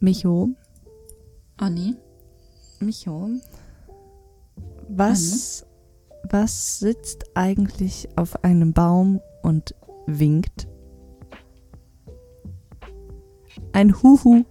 [0.00, 0.50] Micho,
[1.56, 1.96] Anni.
[2.78, 3.30] Micho,
[4.88, 5.66] was,
[6.30, 9.74] was sitzt eigentlich auf einem Baum und
[10.06, 10.68] winkt?
[13.72, 14.44] Ein Huhu.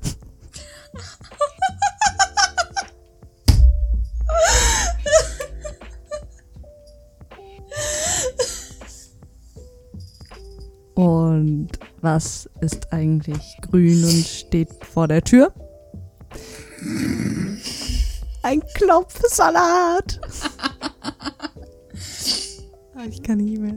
[12.14, 15.52] Was ist eigentlich grün und steht vor der Tür?
[18.44, 20.20] Ein Klopfsalat.
[23.10, 23.76] Ich kann nicht mehr.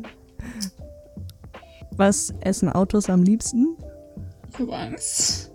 [1.93, 3.77] Was essen Autos am liebsten?
[4.51, 5.53] Ich hab Angst.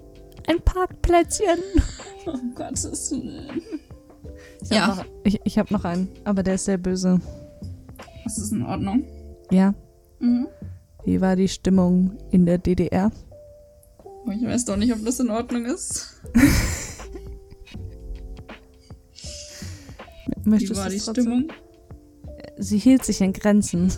[0.47, 1.59] Ein Parkplätzchen.
[2.25, 3.61] Oh Gottes Willen.
[4.61, 4.87] Ich Ja.
[4.87, 7.19] Hab noch, ich ich habe noch einen, aber der ist sehr böse.
[8.23, 9.03] Das ist in Ordnung.
[9.51, 9.73] Ja.
[10.19, 10.47] Mhm.
[11.05, 13.11] Wie war die Stimmung in der DDR?
[14.31, 16.19] Ich weiß doch nicht, ob das in Ordnung ist.
[20.43, 21.23] Möchtest Wie war die trotzdem?
[21.23, 21.47] Stimmung?
[22.57, 23.91] Sie hielt sich in Grenzen.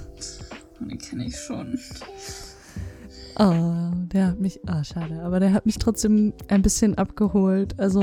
[0.81, 1.79] Die kenne ich schon.
[3.39, 4.59] Oh, der hat mich.
[4.67, 5.21] Ah, schade.
[5.21, 7.79] Aber der hat mich trotzdem ein bisschen abgeholt.
[7.79, 8.01] Also.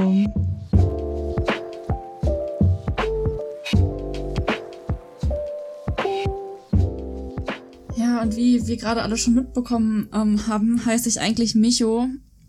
[8.25, 12.09] Und wie wir gerade alle schon mitbekommen ähm, haben, heiße ich eigentlich Micho.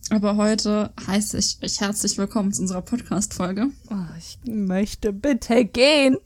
[0.10, 3.68] Aber heute heiße ich euch herzlich willkommen zu unserer Podcast-Folge.
[3.90, 6.18] Oh, ich möchte bitte gehen.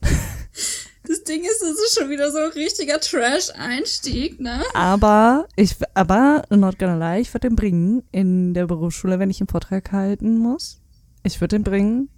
[1.07, 4.61] Das Ding ist, es ist schon wieder so ein richtiger Trash-Einstieg, ne?
[4.75, 5.75] Aber ich.
[5.95, 9.91] Aber, not gonna lie, ich würde den bringen in der Berufsschule, wenn ich einen Vortrag
[9.91, 10.79] halten muss.
[11.23, 12.09] Ich würde den bringen.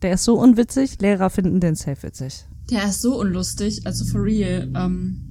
[0.00, 0.98] Der ist so unwitzig.
[1.02, 2.46] Lehrer finden den safe witzig.
[2.70, 4.72] Der ist so unlustig, also for real.
[4.74, 5.29] Ähm,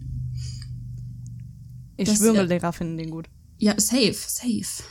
[1.99, 2.41] Ich Das- schwöre, ja.
[2.43, 3.27] Lehrer finden den gut.
[3.57, 4.83] ja, safe, safe.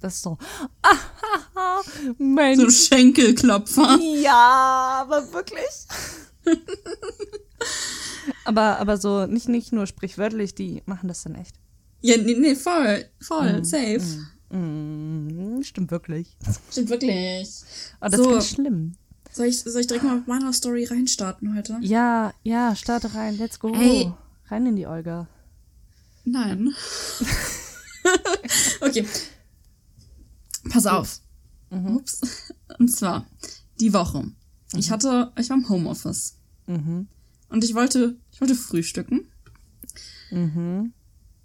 [0.00, 0.38] Das ist so.
[0.82, 1.80] Ah,
[2.18, 2.60] Mensch.
[2.62, 3.98] So Schenkelklopfer.
[4.22, 5.64] Ja, aber wirklich.
[8.44, 11.56] aber, aber so, nicht, nicht nur sprichwörtlich, die machen das dann echt.
[12.00, 14.02] Ja, nee, nee, voll, voll, safe.
[14.50, 16.36] Mm, stimmt wirklich.
[16.70, 17.48] Stimmt wirklich.
[18.00, 18.24] Oh, das So.
[18.28, 18.92] ist ganz schlimm.
[19.32, 21.78] Soll ich, soll ich direkt mal mit meiner Story reinstarten heute?
[21.80, 23.72] Ja, ja, starte rein, let's go.
[23.74, 24.12] Ey.
[24.48, 25.26] Rein in die Olga.
[26.24, 26.74] Nein.
[28.80, 29.06] okay.
[30.70, 31.20] Pass auf.
[31.70, 32.20] Ups.
[32.78, 33.26] Und zwar,
[33.80, 34.30] die Woche.
[34.76, 36.36] Ich hatte, ich war im Homeoffice.
[36.66, 37.08] Mhm.
[37.48, 39.28] Und ich wollte, ich wollte frühstücken.
[40.30, 40.92] Mhm.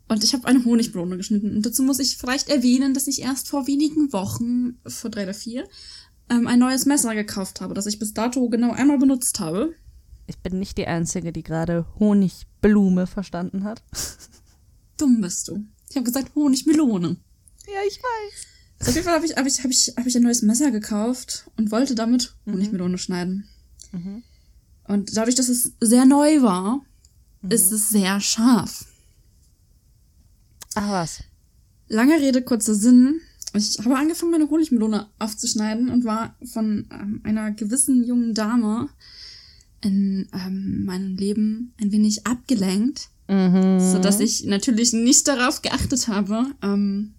[0.08, 1.56] Und ich habe eine Honigmelone geschnitten.
[1.56, 5.36] Und dazu muss ich vielleicht erwähnen, dass ich erst vor wenigen Wochen, vor drei oder
[5.36, 5.68] vier,
[6.30, 9.76] ähm, ein neues Messer gekauft habe, das ich bis dato genau einmal benutzt habe.
[10.26, 13.84] Ich bin nicht die Einzige, die gerade Honigblume verstanden hat.
[15.00, 15.66] Dumm bist du.
[15.90, 17.18] Ich habe gesagt Honigmelone.
[17.66, 18.88] Ja, ich weiß.
[18.88, 21.50] Auf jeden Fall habe ich, hab ich, hab ich, hab ich ein neues Messer gekauft
[21.58, 23.48] und wollte damit Honigmelone schneiden.
[23.92, 24.24] Mhm.
[24.88, 26.82] Und dadurch, dass es sehr neu war,
[27.48, 28.86] ist es sehr scharf.
[30.76, 31.24] Ach was.
[31.88, 33.22] Lange Rede, kurzer Sinn.
[33.54, 38.90] Ich habe angefangen, meine Honigmelone aufzuschneiden und war von ähm, einer gewissen jungen Dame
[39.82, 43.80] in ähm, meinem Leben ein wenig abgelenkt, Mhm.
[43.80, 47.14] so dass ich natürlich nicht darauf geachtet habe, ähm,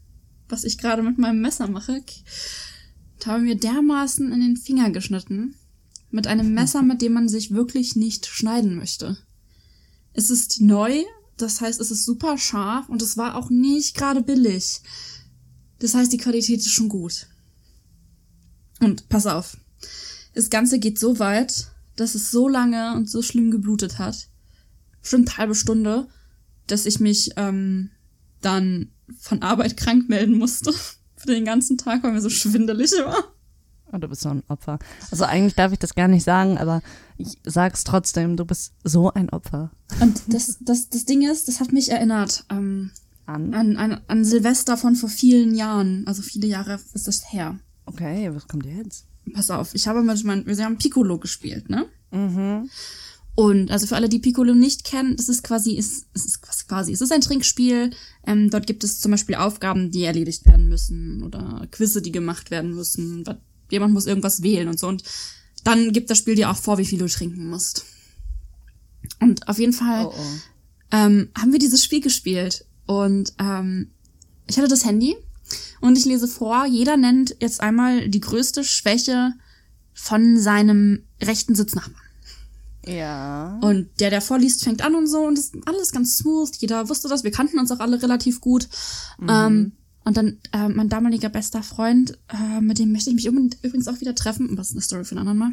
[0.48, 2.02] was ich gerade mit meinem Messer mache.
[3.14, 5.54] Und habe mir dermaßen in den Finger geschnitten
[6.10, 9.18] mit einem Messer, mit dem man sich wirklich nicht schneiden möchte.
[10.12, 11.04] Es ist neu,
[11.36, 14.80] das heißt, es ist super scharf und es war auch nicht gerade billig.
[15.78, 17.28] Das heißt, die Qualität ist schon gut.
[18.80, 19.56] Und pass auf,
[20.34, 24.29] das Ganze geht so weit, dass es so lange und so schlimm geblutet hat,
[25.00, 26.08] bestimmt eine halbe Stunde,
[26.66, 27.90] dass ich mich ähm,
[28.40, 30.72] dann von Arbeit krank melden musste
[31.16, 33.34] für den ganzen Tag, weil mir so schwindelig war.
[33.92, 34.78] Oh, du bist so ein Opfer.
[35.10, 36.80] Also eigentlich darf ich das gar nicht sagen, aber
[37.18, 39.72] ich sag's trotzdem, du bist so ein Opfer.
[40.00, 42.92] Und das, das, das Ding ist, das hat mich erinnert ähm,
[43.26, 43.52] An.
[43.52, 46.06] an, an, an Silvester von vor vielen Jahren.
[46.06, 47.58] Also viele Jahre ist das her.
[47.84, 49.06] Okay, was kommt jetzt?
[49.34, 51.86] Pass auf, ich habe mit meinem, wir haben Piccolo gespielt, ne?
[52.12, 52.70] Mhm.
[53.34, 56.92] Und also für alle, die Piccolo nicht kennen, das ist quasi, ist, es ist quasi,
[56.92, 57.90] es ist ein Trinkspiel.
[58.26, 62.50] Ähm, dort gibt es zum Beispiel Aufgaben, die erledigt werden müssen oder Quizze, die gemacht
[62.50, 63.24] werden müssen.
[63.70, 64.88] Jemand muss irgendwas wählen und so.
[64.88, 65.04] Und
[65.64, 67.84] dann gibt das Spiel dir auch vor, wie viel du trinken musst.
[69.20, 70.38] Und auf jeden Fall Oh, oh.
[70.90, 72.64] ähm, haben wir dieses Spiel gespielt.
[72.86, 73.90] Und ähm,
[74.48, 75.16] ich hatte das Handy
[75.80, 79.32] und ich lese vor, jeder nennt jetzt einmal die größte Schwäche
[79.94, 81.99] von seinem rechten Sitznachbarn.
[82.90, 83.58] Ja.
[83.62, 86.54] Und der, der vorliest, fängt an und so und das ist alles ganz smooth.
[86.56, 87.24] Jeder wusste das.
[87.24, 88.68] Wir kannten uns auch alle relativ gut.
[89.28, 89.72] Ähm,
[90.04, 94.00] und dann äh, mein damaliger bester Freund, äh, mit dem möchte ich mich übrigens auch
[94.00, 95.52] wieder treffen, das ist eine Story für einen anderen Mal,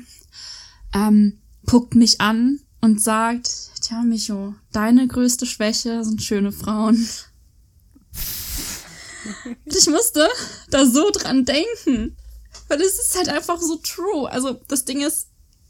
[0.93, 3.49] ähm, guckt mich an und sagt,
[3.81, 7.07] tja, Micho, deine größte Schwäche sind schöne Frauen.
[9.65, 10.27] und ich musste
[10.69, 12.15] da so dran denken.
[12.69, 14.29] Weil es ist halt einfach so true.
[14.29, 15.26] Also das Ding ist,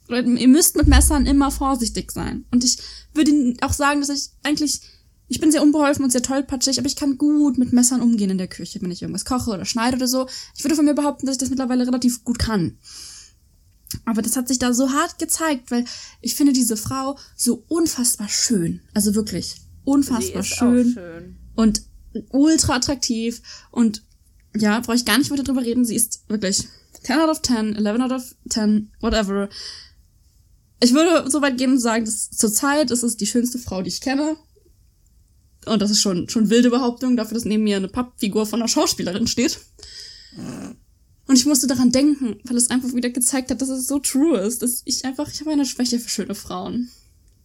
[0.10, 2.46] ihr müsst mit Messern immer vorsichtig sein.
[2.52, 2.78] Und ich
[3.14, 4.82] würde auch sagen, dass ich eigentlich,
[5.28, 8.38] ich bin sehr unbeholfen und sehr tollpatschig, aber ich kann gut mit Messern umgehen in
[8.38, 10.28] der Küche, wenn ich irgendwas koche oder schneide oder so.
[10.56, 12.78] Ich würde von mir behaupten, dass ich das mittlerweile relativ gut kann.
[14.06, 15.86] Aber das hat sich da so hart gezeigt, weil
[16.22, 18.82] ich finde diese Frau so unfassbar schön.
[18.94, 21.82] Also wirklich unfassbar schön, schön, und
[22.30, 24.04] ultra attraktiv und
[24.56, 25.86] ja, brauche ich gar nicht weiter drüber reden.
[25.86, 26.68] Sie ist wirklich
[27.04, 29.50] 10 out of 10, 11 out of 10, whatever.
[30.80, 33.90] Ich würde so weit gehen und sagen, dass zurzeit ist es die schönste Frau, die
[33.90, 34.38] ich kenne.
[35.66, 38.70] Und das ist schon, schon wilde Behauptung, dafür, dass neben mir eine Pappfigur von einer
[38.70, 39.60] Schauspielerin steht.
[41.28, 44.38] Und ich musste daran denken, weil es einfach wieder gezeigt hat, dass es so true
[44.38, 46.90] ist, dass ich einfach, ich habe eine Schwäche für schöne Frauen.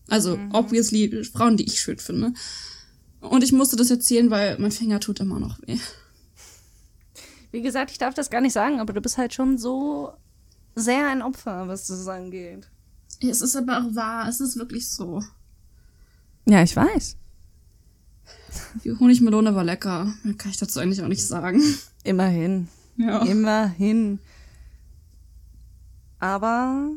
[0.08, 0.54] Also, mhm.
[0.54, 2.32] obviously, Frauen, die ich schön finde.
[3.20, 5.78] Und ich musste das erzählen, weil mein Finger tut immer noch weh.
[7.50, 10.12] Wie gesagt, ich darf das gar nicht sagen, aber du bist halt schon so
[10.74, 12.68] sehr ein Opfer, was das angeht.
[13.30, 15.22] Es ist aber auch wahr, es ist wirklich so.
[16.46, 17.16] Ja, ich weiß.
[18.84, 20.12] Die Honigmelone war lecker.
[20.22, 21.62] Mehr kann ich dazu eigentlich auch nicht sagen.
[22.04, 22.68] Immerhin.
[22.96, 23.22] Ja.
[23.22, 24.18] Immerhin.
[26.18, 26.90] Aber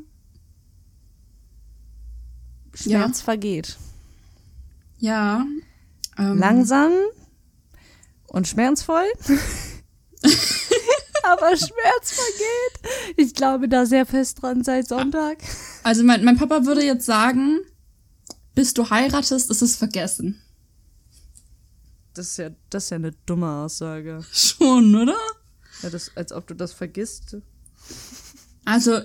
[2.74, 3.24] Schmerz ja.
[3.24, 3.78] vergeht.
[5.00, 5.46] Ja.
[6.18, 6.38] Ähm.
[6.38, 6.92] Langsam
[8.28, 9.06] und schmerzvoll.
[11.32, 13.16] aber Schmerz vergeht.
[13.18, 15.38] Ich glaube da sehr fest dran seit Sonntag.
[15.84, 17.60] Also mein, mein Papa würde jetzt sagen,
[18.54, 20.42] bis du heiratest, ist es vergessen.
[22.14, 24.24] Das ist ja, das ist ja eine dumme Aussage.
[24.32, 25.18] Schon, oder?
[25.84, 27.38] Ja, das, als ob du das vergisst.
[28.64, 29.02] Also,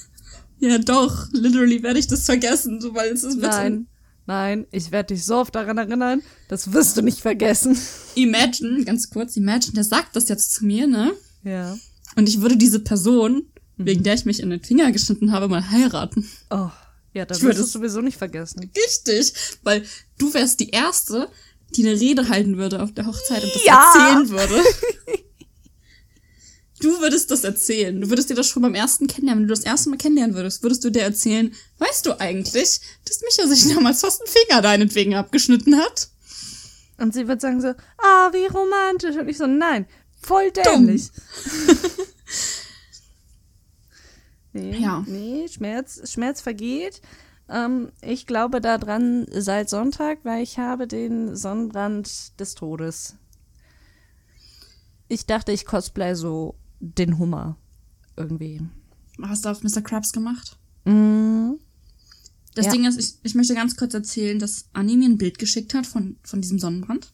[0.58, 3.36] ja doch, literally werde ich das vergessen, sobald es ist.
[3.36, 3.86] Nein,
[4.26, 7.78] nein, ich werde dich so oft daran erinnern, das wirst du nicht vergessen.
[8.14, 11.12] Imagine, ganz kurz, imagine, der sagt das jetzt zu mir, ne?
[11.44, 11.76] Ja.
[12.16, 13.46] Und ich würde diese Person,
[13.76, 13.86] mhm.
[13.86, 16.28] wegen der ich mich in den Finger geschnitten habe, mal heiraten.
[16.50, 16.70] Oh,
[17.12, 18.70] ja, das würdest du sowieso nicht vergessen.
[18.76, 19.32] Richtig,
[19.62, 19.84] weil
[20.18, 21.28] du wärst die Erste,
[21.76, 23.92] die eine Rede halten würde auf der Hochzeit und das ja.
[23.94, 24.54] erzählen würde.
[26.80, 28.00] du würdest das erzählen.
[28.00, 29.44] Du würdest dir das schon beim ersten kennenlernen.
[29.44, 33.20] Wenn du das erste Mal kennenlernen würdest, würdest du dir erzählen, weißt du eigentlich, dass
[33.22, 36.08] Micha sich damals fast einen Finger deinetwegen abgeschnitten hat?
[36.98, 39.16] Und sie wird sagen so, ah, wie romantisch.
[39.16, 39.86] Und ich so, nein,
[40.24, 41.10] voll dämlich.
[44.52, 45.04] nee, ja.
[45.06, 47.00] nee, Schmerz, Schmerz vergeht.
[47.48, 53.16] Ähm, ich glaube daran seit Sonntag, weil ich habe den Sonnenbrand des Todes.
[55.08, 57.56] Ich dachte, ich cosplay so den Hummer
[58.16, 58.62] irgendwie.
[59.22, 59.82] Hast du auf Mr.
[59.82, 60.56] Krabs gemacht?
[60.84, 61.52] Mm.
[62.54, 62.72] Das ja.
[62.72, 65.86] Ding ist, ich, ich möchte ganz kurz erzählen, dass Annie mir ein Bild geschickt hat
[65.86, 67.12] von, von diesem Sonnenbrand.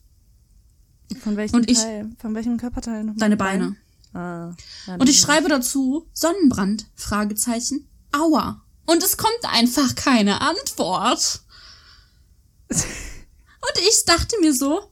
[1.19, 2.11] Von welchem Und ich, Teil?
[2.19, 3.05] Von welchem Körperteil?
[3.05, 3.77] Noch deine Beine.
[4.13, 4.55] Ah,
[4.99, 8.63] und ich schreibe dazu Sonnenbrand, Fragezeichen, Aua.
[8.87, 11.43] Und es kommt einfach keine Antwort.
[12.71, 14.91] Und ich dachte mir so,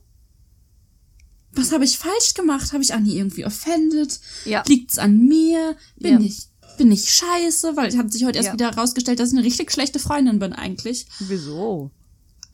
[1.53, 2.71] was habe ich falsch gemacht?
[2.71, 4.19] Habe ich Anni irgendwie offended?
[4.45, 4.63] Ja.
[4.67, 5.75] Liegt's an mir?
[5.97, 6.27] Bin ja.
[6.27, 7.75] ich bin ich scheiße?
[7.75, 8.53] Weil es hat sich heute erst ja.
[8.53, 11.07] wieder herausgestellt, dass ich eine richtig schlechte Freundin bin eigentlich.
[11.19, 11.91] Wieso?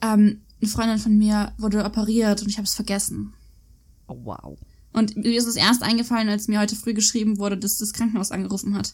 [0.02, 3.35] Ähm, eine Freundin von mir wurde operiert und ich habe es vergessen.
[4.08, 4.58] Oh, wow.
[4.94, 8.32] Und mir ist es erst eingefallen, als mir heute früh geschrieben wurde, dass das Krankenhaus
[8.32, 8.94] angerufen hat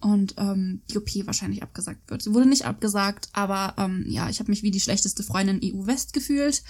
[0.00, 2.22] und ähm, die OP wahrscheinlich abgesagt wird.
[2.22, 6.12] Sie wurde nicht abgesagt, aber ähm, ja, ich habe mich wie die schlechteste Freundin EU-West
[6.12, 6.62] gefühlt.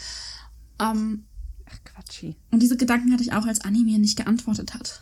[0.80, 1.26] Ähm,
[1.68, 2.36] Ach, Quatschi.
[2.52, 5.00] Und diese Gedanken hatte ich auch, als Annie mir nicht geantwortet hat.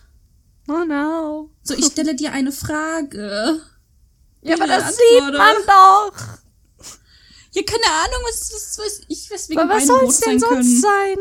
[0.67, 1.51] Oh no.
[1.63, 3.61] So, ich stelle dir eine Frage.
[4.43, 6.39] Ja, aber das sieht man doch.
[7.53, 10.81] Ja, keine Ahnung, was, was, was ich weswegen Aber was soll es denn sonst können.
[10.81, 11.17] sein?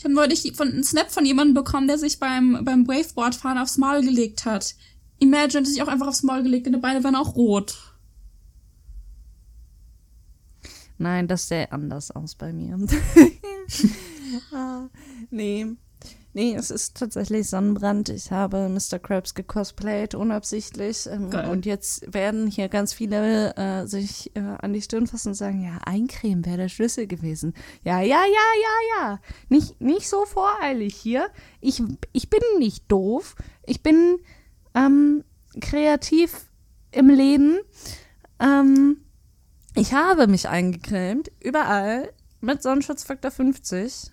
[0.00, 4.00] Ich habe neulich einen Snap von jemandem bekommen, der sich beim, beim Waveboardfahren aufs Maul
[4.00, 4.74] gelegt hat.
[5.18, 7.76] Imagine hat sich auch einfach aufs Maul gelegt und die Beine waren auch rot.
[10.96, 12.78] Nein, das sähe anders aus bei mir.
[14.54, 14.88] ah,
[15.30, 15.66] nee.
[16.32, 18.08] Nee, es ist tatsächlich Sonnenbrand.
[18.08, 19.00] Ich habe Mr.
[19.00, 21.06] Krabs gecosplayt, unabsichtlich.
[21.06, 25.34] Ähm, und jetzt werden hier ganz viele äh, sich äh, an die Stirn fassen und
[25.34, 27.54] sagen, ja, Eincremen wäre der Schlüssel gewesen.
[27.82, 29.20] Ja, ja, ja, ja, ja.
[29.48, 31.28] Nicht, nicht so voreilig hier.
[31.60, 31.82] Ich,
[32.12, 33.34] ich bin nicht doof.
[33.66, 34.18] Ich bin
[34.74, 35.24] ähm,
[35.60, 36.46] kreativ
[36.92, 37.58] im Leben.
[38.38, 38.98] Ähm,
[39.74, 44.12] ich habe mich eingecremt, überall, mit Sonnenschutzfaktor 50.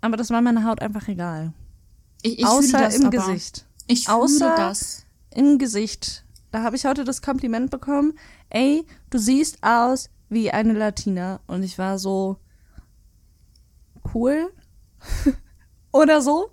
[0.00, 1.52] aber das war meiner Haut einfach egal.
[2.22, 3.16] Ich, ich Außer das im aber.
[3.16, 3.66] Gesicht.
[3.86, 5.04] Ich fühle Außer- das.
[5.34, 6.24] Im Gesicht.
[6.50, 8.14] Da habe ich heute das Kompliment bekommen.
[8.50, 11.40] Ey, du siehst aus wie eine Latina.
[11.46, 12.38] Und ich war so
[14.14, 14.52] cool.
[15.92, 16.50] Oder so.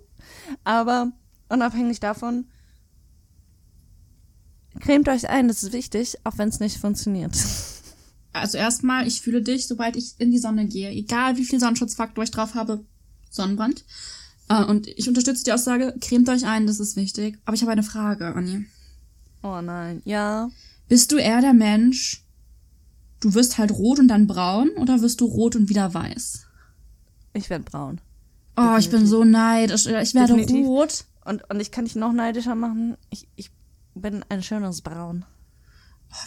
[0.64, 1.12] Aber
[1.48, 2.46] unabhängig davon,
[4.80, 7.36] cremt euch ein, das ist wichtig, auch wenn es nicht funktioniert.
[8.32, 10.90] Also erstmal, ich fühle dich, sobald ich in die Sonne gehe.
[10.90, 12.84] Egal wie viel Sonnenschutzfaktor ich drauf habe.
[13.30, 13.84] Sonnenbrand.
[14.48, 17.38] Äh, und ich unterstütze die Aussage, cremt euch ein, das ist wichtig.
[17.44, 18.66] Aber ich habe eine Frage, Anni.
[19.42, 20.50] Oh nein, ja.
[20.88, 22.24] Bist du eher der Mensch,
[23.20, 26.46] du wirst halt rot und dann braun oder wirst du rot und wieder weiß?
[27.32, 28.00] Ich werde braun.
[28.56, 29.86] Oh, ich bin so neidisch.
[29.86, 30.66] Ich werde Definitiv.
[30.66, 31.04] rot.
[31.24, 32.96] Und, und ich kann dich noch neidischer machen.
[33.10, 33.50] Ich, ich
[33.94, 35.24] bin ein schönes Braun.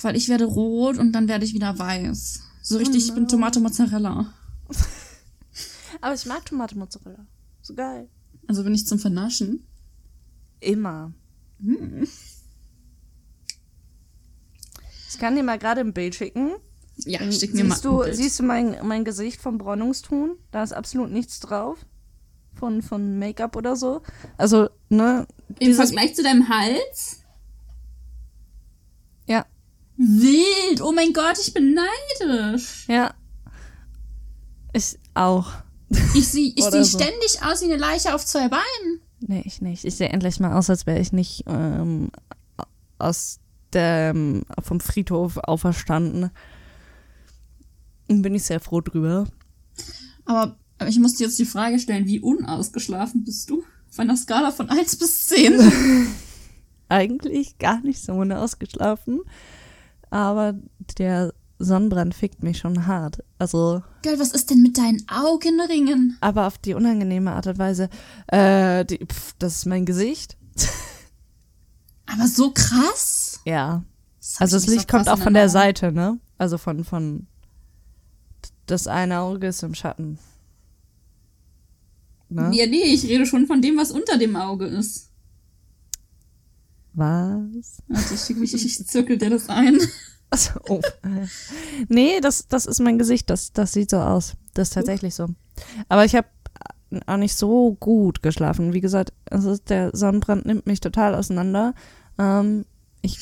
[0.02, 2.42] Weil ich werde rot und dann werde ich wieder weiß.
[2.62, 4.32] So richtig, ich bin Tomate Mozzarella.
[6.02, 7.26] Aber ich mag Tomate Mozzarella.
[7.62, 8.10] So geil.
[8.48, 9.66] Also bin ich zum Vernaschen.
[10.60, 11.14] Immer.
[15.10, 16.54] Ich kann dir mal gerade ein Bild schicken.
[17.06, 18.16] Ja, Dann schick mir mal siehst du, ein Bild.
[18.18, 20.38] siehst du mein, mein Gesicht vom Bräunungston?
[20.52, 21.86] Da ist absolut nichts drauf.
[22.56, 24.02] Von, von Make-up oder so.
[24.38, 25.26] Also, ne?
[25.60, 27.22] Im Vergleich zu deinem Hals?
[29.28, 29.46] Ja.
[29.96, 30.82] Wild.
[30.82, 32.86] Oh mein Gott, ich bin neidisch.
[32.90, 33.14] Ja.
[34.74, 35.52] Ich auch.
[36.14, 36.98] Ich sehe ich seh so.
[37.00, 39.02] ständig aus wie eine Leiche auf zwei Beinen.
[39.22, 39.86] Nee, ich nicht.
[39.86, 42.12] Ich sehe endlich mal aus, als wäre ich nicht ähm,
[42.98, 43.40] aus
[43.74, 46.32] dem, vom Friedhof auferstanden.
[48.08, 49.28] Und bin ich sehr froh drüber.
[50.26, 53.64] Aber, aber ich muss dir jetzt die Frage stellen, wie unausgeschlafen bist du?
[53.90, 55.60] Auf einer Skala von 1 bis 10.
[56.90, 59.22] Eigentlich gar nicht so unausgeschlafen.
[60.10, 60.56] Aber
[60.98, 63.24] der Sonnenbrand fickt mich schon hart.
[63.38, 66.18] Also, Geil, was ist denn mit deinen Augenringen?
[66.22, 67.90] aber auf die unangenehme Art und Weise.
[68.28, 70.38] Äh, die, pf, das ist mein Gesicht.
[72.06, 73.40] Aber so krass?
[73.46, 73.84] Ja.
[74.20, 75.68] Das Also ich das Licht so kommt auch von der Erinnerung.
[75.68, 76.20] Seite, ne?
[76.40, 77.28] Also von, von
[78.66, 80.18] das eine Auge ist im Schatten.
[82.30, 82.50] Ne?
[82.54, 85.10] Ja, nee, ich rede schon von dem, was unter dem Auge ist.
[86.94, 87.84] Was?
[87.88, 89.80] Warte, ich, mich, ich zirkel dir das ein.
[90.30, 90.82] Also, oh.
[91.88, 94.36] nee, das, das ist mein Gesicht, das, das sieht so aus.
[94.54, 95.28] Das ist tatsächlich so.
[95.88, 96.28] Aber ich habe
[97.06, 98.74] auch nicht so gut geschlafen.
[98.74, 101.74] Wie gesagt, es ist, der Sonnenbrand nimmt mich total auseinander.
[102.18, 102.66] Ähm,
[103.02, 103.20] ich,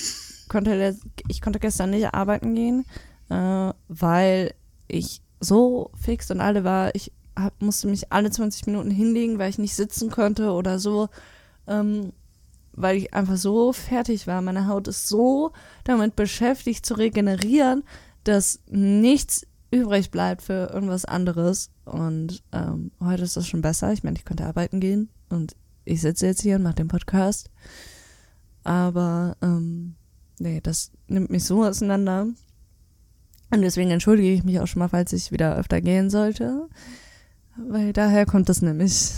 [0.48, 0.98] konnte,
[1.28, 2.86] ich konnte gestern nicht arbeiten gehen,
[3.30, 4.54] äh, weil
[4.88, 6.96] ich so fix und alle war.
[6.96, 11.10] Ich hab, musste mich alle 20 Minuten hinlegen, weil ich nicht sitzen konnte oder so.
[11.68, 12.14] Ähm,
[12.78, 14.42] weil ich einfach so fertig war.
[14.42, 15.52] Meine Haut ist so
[15.84, 17.84] damit beschäftigt zu regenerieren,
[18.24, 21.72] dass nichts übrig bleibt für irgendwas anderes.
[21.86, 23.92] Und ähm, heute ist das schon besser.
[23.92, 25.56] Ich meine, ich konnte arbeiten gehen und
[25.86, 27.50] ich sitze jetzt hier und mache den Podcast.
[28.64, 29.96] Aber ähm,
[30.40, 32.28] nee, das nimmt mich so auseinander.
[33.50, 36.70] Und deswegen entschuldige ich mich auch schon mal, falls ich wieder öfter gehen sollte.
[37.56, 39.14] Weil daher kommt das nämlich.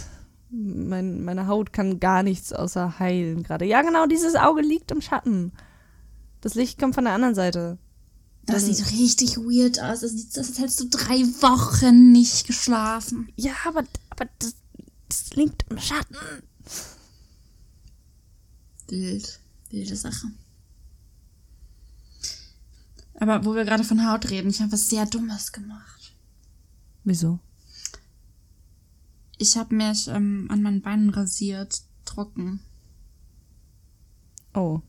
[0.51, 3.65] Mein, meine Haut kann gar nichts außer heilen gerade.
[3.65, 5.51] Ja, genau, dieses Auge liegt im Schatten.
[6.41, 7.77] Das Licht kommt von der anderen Seite.
[8.45, 9.99] Das sieht richtig weird aus.
[10.01, 13.31] Das sieht als hättest du drei Wochen nicht geschlafen.
[13.35, 14.55] Ja, aber, aber das,
[15.07, 16.15] das liegt im Schatten.
[18.87, 19.39] Wild.
[19.69, 20.27] Wilde Sache.
[23.19, 26.15] Aber wo wir gerade von Haut reden, ich habe was sehr Dummes gemacht.
[27.03, 27.39] Wieso?
[29.39, 32.59] Ich habe mich ähm, an meinen Beinen rasiert, trocken.
[34.53, 34.81] Oh.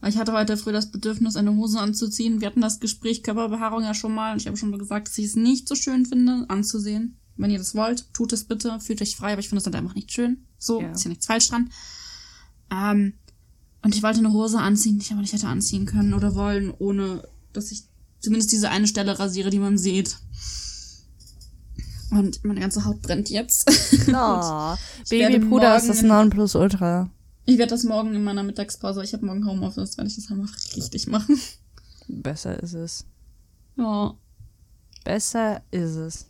[0.00, 2.40] Weil ich hatte heute früh das Bedürfnis, eine Hose anzuziehen.
[2.40, 4.32] Wir hatten das Gespräch Körperbehaarung ja schon mal.
[4.32, 7.18] Und ich habe schon mal gesagt, dass ich es nicht so schön finde, anzusehen.
[7.36, 8.80] Wenn ihr das wollt, tut es bitte.
[8.80, 10.46] Fühlt euch frei, aber ich finde es halt einfach nicht schön.
[10.58, 10.90] So, Ja.
[10.92, 11.70] ist ja nichts falsch dran.
[12.70, 13.12] Ähm,
[13.82, 16.72] und ich wollte eine Hose anziehen, die ich aber nicht hätte anziehen können oder wollen,
[16.78, 17.84] ohne dass ich
[18.20, 20.16] zumindest diese eine Stelle rasiere, die man sieht.
[22.12, 23.70] Und meine ganze Haut brennt jetzt.
[24.14, 24.76] Oh,
[25.08, 27.08] werde Babypuder ist das Nonplusultra.
[27.46, 30.48] Ich werde das morgen in meiner Mittagspause, ich habe morgen Homeoffice, werde ich das einmal
[30.76, 31.38] richtig machen.
[32.08, 33.06] Besser ist es.
[33.76, 34.14] Ja.
[35.04, 36.26] Besser ist es.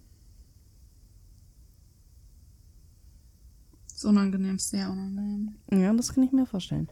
[3.95, 5.55] Ist unangenehm, sehr unangenehm.
[5.73, 6.89] Ja, das kann ich mir vorstellen.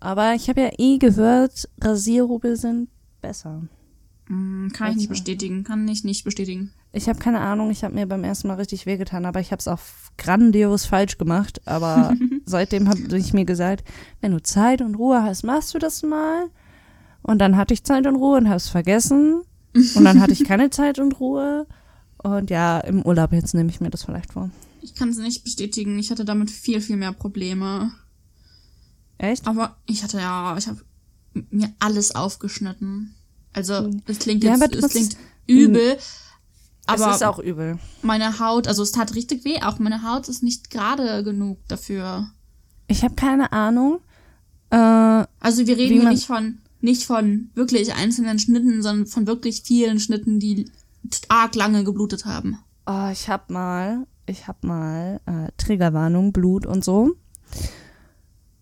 [0.00, 2.90] Aber ich habe ja eh gehört, Rasierrubel sind
[3.22, 3.62] besser.
[4.28, 6.72] Mm, kann ich nicht bestätigen, kann ich nicht bestätigen.
[6.92, 9.60] Ich habe keine Ahnung, ich habe mir beim ersten Mal richtig wehgetan, aber ich habe
[9.60, 9.80] es auch
[10.16, 11.60] grandios falsch gemacht.
[11.66, 12.14] Aber
[12.46, 13.84] seitdem habe ich mir gesagt,
[14.20, 16.50] wenn du Zeit und Ruhe hast, machst du das mal.
[17.22, 19.42] Und dann hatte ich Zeit und Ruhe und habe es vergessen.
[19.74, 21.66] Und dann hatte ich keine Zeit und Ruhe.
[22.18, 24.50] Und ja, im Urlaub jetzt nehme ich mir das vielleicht vor.
[24.80, 25.98] Ich kann es nicht bestätigen.
[25.98, 27.92] Ich hatte damit viel, viel mehr Probleme.
[29.18, 29.46] Echt?
[29.46, 30.80] Aber ich hatte ja, ich habe
[31.50, 33.14] mir alles aufgeschnitten.
[33.54, 35.96] Also, es klingt jetzt, ja, es klingt übel.
[36.86, 37.78] Aber es ist auch übel.
[38.02, 42.28] Meine Haut, also es tat richtig weh, auch meine Haut ist nicht gerade genug dafür.
[42.88, 44.00] Ich habe keine Ahnung.
[44.68, 49.62] Äh, also wir reden hier nicht von nicht von wirklich einzelnen Schnitten, sondern von wirklich
[49.62, 50.70] vielen Schnitten, die
[51.28, 52.58] arg lange geblutet haben.
[52.86, 57.16] Oh, ich hab mal, ich hab mal äh, Triggerwarnung, Blut und so.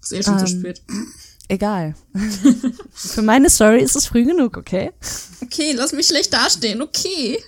[0.01, 0.83] Ist eh schon ähm, zu spät.
[1.53, 1.95] Egal.
[2.93, 4.91] Für meine Story ist es früh genug, okay?
[5.43, 7.39] Okay, lass mich schlecht dastehen, okay.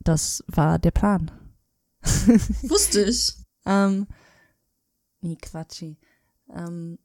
[0.00, 1.30] Das war der Plan.
[2.62, 3.34] Wusste ich.
[3.66, 4.06] ähm,
[5.20, 5.98] nee, Quatschi.
[6.48, 6.98] Ähm,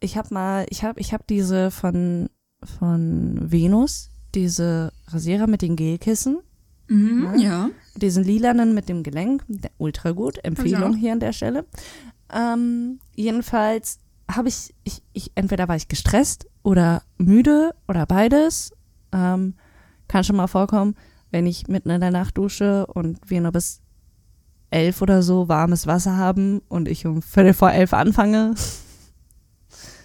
[0.00, 2.28] ich habe mal, ich habe, ich habe diese von
[2.62, 6.40] von Venus, diese Rasierer mit den Gelkissen.
[6.88, 7.30] Mhm, ja.
[7.30, 7.42] Ne?
[7.42, 7.70] ja.
[7.96, 9.46] Diesen lilanen mit dem Gelenk,
[9.78, 11.64] ultra gut, Empfehlung hier an der Stelle.
[12.30, 13.98] Ähm, jedenfalls
[14.36, 18.72] habe ich, ich, ich, entweder war ich gestresst oder müde oder beides.
[19.12, 19.54] Ähm,
[20.08, 20.94] kann schon mal vorkommen,
[21.30, 23.80] wenn ich mitten in der Nacht dusche und wir nur bis
[24.70, 28.54] elf oder so warmes Wasser haben und ich um Viertel vor elf anfange.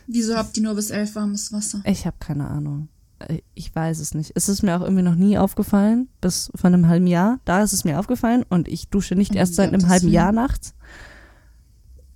[0.08, 1.82] Wieso habt ihr nur bis elf warmes Wasser?
[1.86, 2.90] Ich habe keine Ahnung.
[3.20, 4.32] Äh, ich weiß es nicht.
[4.36, 7.40] Es ist mir auch irgendwie noch nie aufgefallen, bis vor einem halben Jahr.
[7.46, 10.74] Da ist es mir aufgefallen und ich dusche nicht erst seit einem halben Jahr nachts.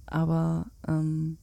[0.06, 1.38] Aber ähm,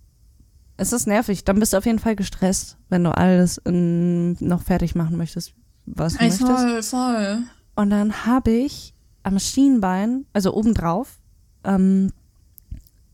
[0.76, 1.44] es ist nervig.
[1.44, 5.54] Dann bist du auf jeden Fall gestresst, wenn du alles in, noch fertig machen möchtest,
[5.86, 6.50] was du Ey, möchtest.
[6.50, 7.42] Voll, voll.
[7.74, 11.18] Und dann habe ich am Schienbein, also obendrauf,
[11.64, 12.12] ähm,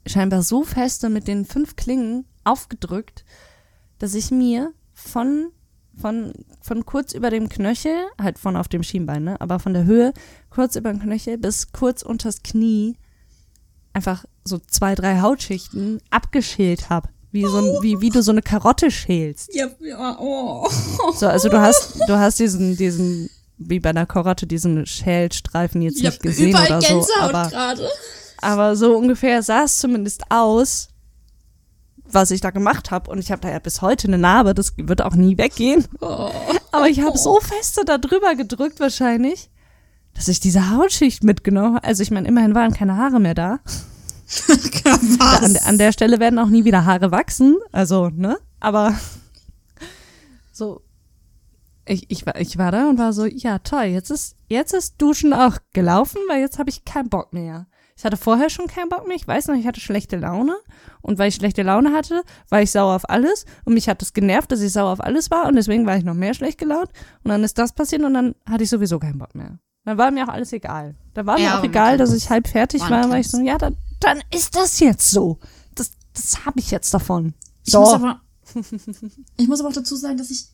[0.06, 3.24] scheinbar so feste mit den fünf Klingen aufgedrückt,
[3.98, 5.50] dass ich mir von,
[5.96, 9.84] von, von kurz über dem Knöchel, halt von auf dem Schienbein, ne, aber von der
[9.84, 10.12] Höhe,
[10.50, 12.96] kurz über dem Knöchel bis kurz unters Knie
[13.92, 17.08] einfach so zwei, drei Hautschichten abgeschält habe.
[17.32, 19.54] Wie, so ein, wie, wie du so eine Karotte schälst.
[19.54, 20.68] Ja, ja, oh.
[21.16, 25.96] So, also du hast, du hast diesen, diesen, wie bei einer Karotte, diesen Schälstreifen jetzt
[25.96, 27.06] ich nicht gesehen oder so.
[27.20, 27.88] Aber, grade.
[28.42, 30.88] aber so ungefähr sah es zumindest aus,
[32.04, 33.10] was ich da gemacht habe.
[33.10, 35.86] Und ich habe da ja bis heute eine Narbe, das wird auch nie weggehen.
[36.02, 36.30] Oh.
[36.70, 39.50] Aber ich habe so feste da drüber gedrückt wahrscheinlich,
[40.14, 41.86] dass ich diese Hautschicht mitgenommen habe.
[41.86, 43.60] Also ich meine, immerhin waren keine Haare mehr da.
[45.18, 47.56] an, an, der Stelle werden auch nie wieder Haare wachsen.
[47.72, 48.38] Also, ne?
[48.60, 48.94] Aber
[50.52, 50.82] so,
[51.84, 55.00] ich, ich, war, ich war da und war so, ja toll, jetzt ist, jetzt ist
[55.00, 57.66] Duschen auch gelaufen, weil jetzt habe ich keinen Bock mehr.
[57.96, 59.16] Ich hatte vorher schon keinen Bock mehr.
[59.16, 60.56] Ich weiß noch, ich hatte schlechte Laune.
[61.02, 63.44] Und weil ich schlechte Laune hatte, war ich sauer auf alles.
[63.64, 65.46] Und mich hat es das genervt, dass ich sauer auf alles war.
[65.46, 66.88] Und deswegen war ich noch mehr schlecht gelaunt.
[67.22, 69.58] Und dann ist das passiert und dann hatte ich sowieso keinen Bock mehr.
[69.84, 70.94] Dann war mir auch alles egal.
[71.14, 73.58] Da war ja, mir auch egal, dass ich halb fertig war, weil ich so, ja,
[73.58, 75.38] dann, dann ist das jetzt so.
[75.74, 77.34] Das, das habe ich jetzt davon.
[77.64, 77.78] So.
[77.78, 78.20] Ich muss, aber,
[79.36, 80.46] ich muss aber auch dazu sagen, dass ich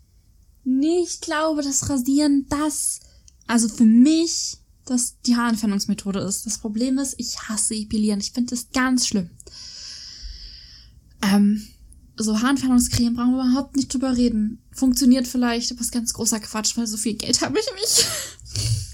[0.64, 3.00] nicht glaube, dass Rasieren das,
[3.46, 6.46] also für mich, dass die Haarentfernungsmethode ist.
[6.46, 8.20] Das Problem ist, ich hasse Epilieren.
[8.20, 9.30] Ich finde das ganz schlimm.
[11.22, 11.66] Ähm,
[12.16, 14.62] so Haarentfernungscreme brauchen wir überhaupt nicht drüber reden.
[14.72, 18.06] Funktioniert vielleicht, aber ist ganz großer Quatsch, weil so viel Geld habe ich nicht.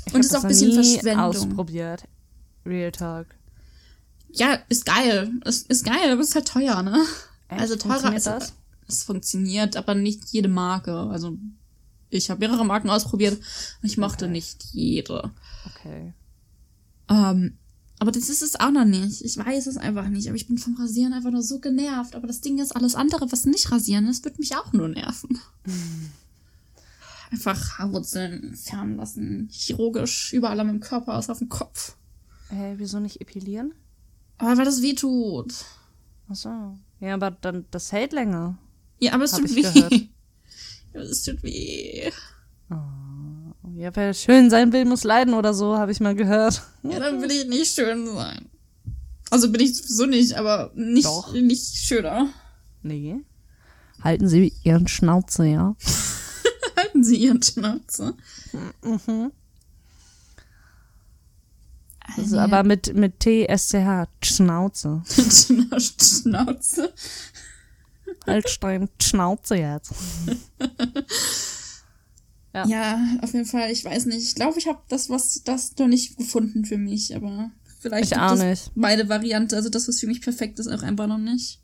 [0.07, 1.25] Ich Und ist auch ein bisschen Verschwendung.
[1.25, 2.05] ausprobiert.
[2.67, 3.27] Real Talk.
[4.37, 5.33] Ja, ist geil.
[5.45, 7.01] Ist, ist geil, aber ist halt teuer, ne?
[7.49, 7.61] Echt?
[7.61, 8.53] Also teurer ist das?
[8.89, 10.95] Es funktioniert, aber nicht jede Marke.
[10.95, 11.39] Also
[12.11, 14.33] ich habe mehrere Marken ausprobiert und ich mochte okay.
[14.33, 15.33] nicht jede.
[15.67, 16.13] Okay.
[17.09, 17.59] Ähm,
[18.01, 19.23] aber das ist es auch noch nicht.
[19.23, 20.27] Ich weiß es einfach nicht.
[20.27, 22.15] Aber ich bin vom Rasieren einfach nur so genervt.
[22.17, 25.41] Aber das Ding ist, alles andere, was nicht rasieren ist, wird mich auch nur nerven.
[25.65, 26.11] Hm.
[27.31, 29.49] Einfach Haarwurzeln entfernen lassen.
[29.51, 31.97] Chirurgisch, überall an meinem Körper, aus auf dem Kopf.
[32.51, 33.73] Hä, wieso nicht epilieren?
[34.39, 35.55] Aber weil das weh tut.
[36.29, 36.79] Ach so.
[37.01, 38.59] Ja, aber dann, das hält länger.
[38.99, 40.09] Ja, aber es tut weh.
[40.95, 42.11] Ja, es tut weh.
[42.71, 42.77] Oh.
[43.77, 46.63] Ja, wer schön sein will, muss leiden oder so, habe ich mal gehört.
[46.85, 48.49] Ja, dann will ich nicht schön sein.
[49.31, 51.33] Also bin ich sowieso nicht, aber nicht, Doch.
[51.33, 52.29] nicht schöner.
[52.83, 53.17] Nee.
[54.03, 55.75] Halten Sie Ihren Schnauze, ja?
[56.77, 58.15] Halten Sie Ihren Schnauze.
[58.83, 59.33] Mhm.
[62.17, 64.09] Also, aber mit, mit T-S-C-H.
[64.23, 65.03] Schnauze.
[65.09, 66.93] Schnauze.
[68.27, 68.43] Dein
[69.01, 69.93] Schnauze jetzt.
[72.55, 72.67] Ja.
[72.67, 73.73] ja, auf jeden Fall.
[73.73, 74.29] Ich weiß nicht.
[74.29, 77.51] Ich glaube, ich habe das, was das noch nicht gefunden für mich, aber
[77.81, 78.71] vielleicht ich auch nicht.
[78.77, 81.61] meine Variante, also das, was für mich perfekt ist, auch einfach noch nicht.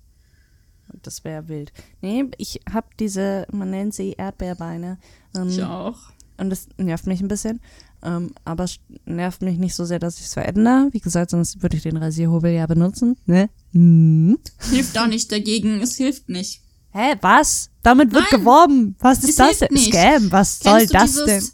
[1.02, 1.72] Das wäre wild.
[2.00, 4.98] Nee, ich habe diese, man nennt sie Erdbeerbeine.
[5.36, 6.10] Ähm, ich auch.
[6.36, 7.60] Und das nervt mich ein bisschen.
[8.02, 10.88] Ähm, aber es nervt mich nicht so sehr, dass ich es verändere.
[10.92, 13.16] Wie gesagt, sonst würde ich den Rasierhobel ja benutzen.
[13.26, 13.50] Ne?
[13.72, 14.38] Mhm.
[14.70, 15.80] Hilft auch nicht dagegen.
[15.80, 16.62] Es hilft nicht.
[16.92, 17.70] Hä, was?
[17.82, 18.96] Damit wird Nein, geworben.
[18.98, 19.68] Was ist das denn?
[19.72, 19.92] Nicht.
[19.92, 21.48] Scam, was soll das dieses, denn?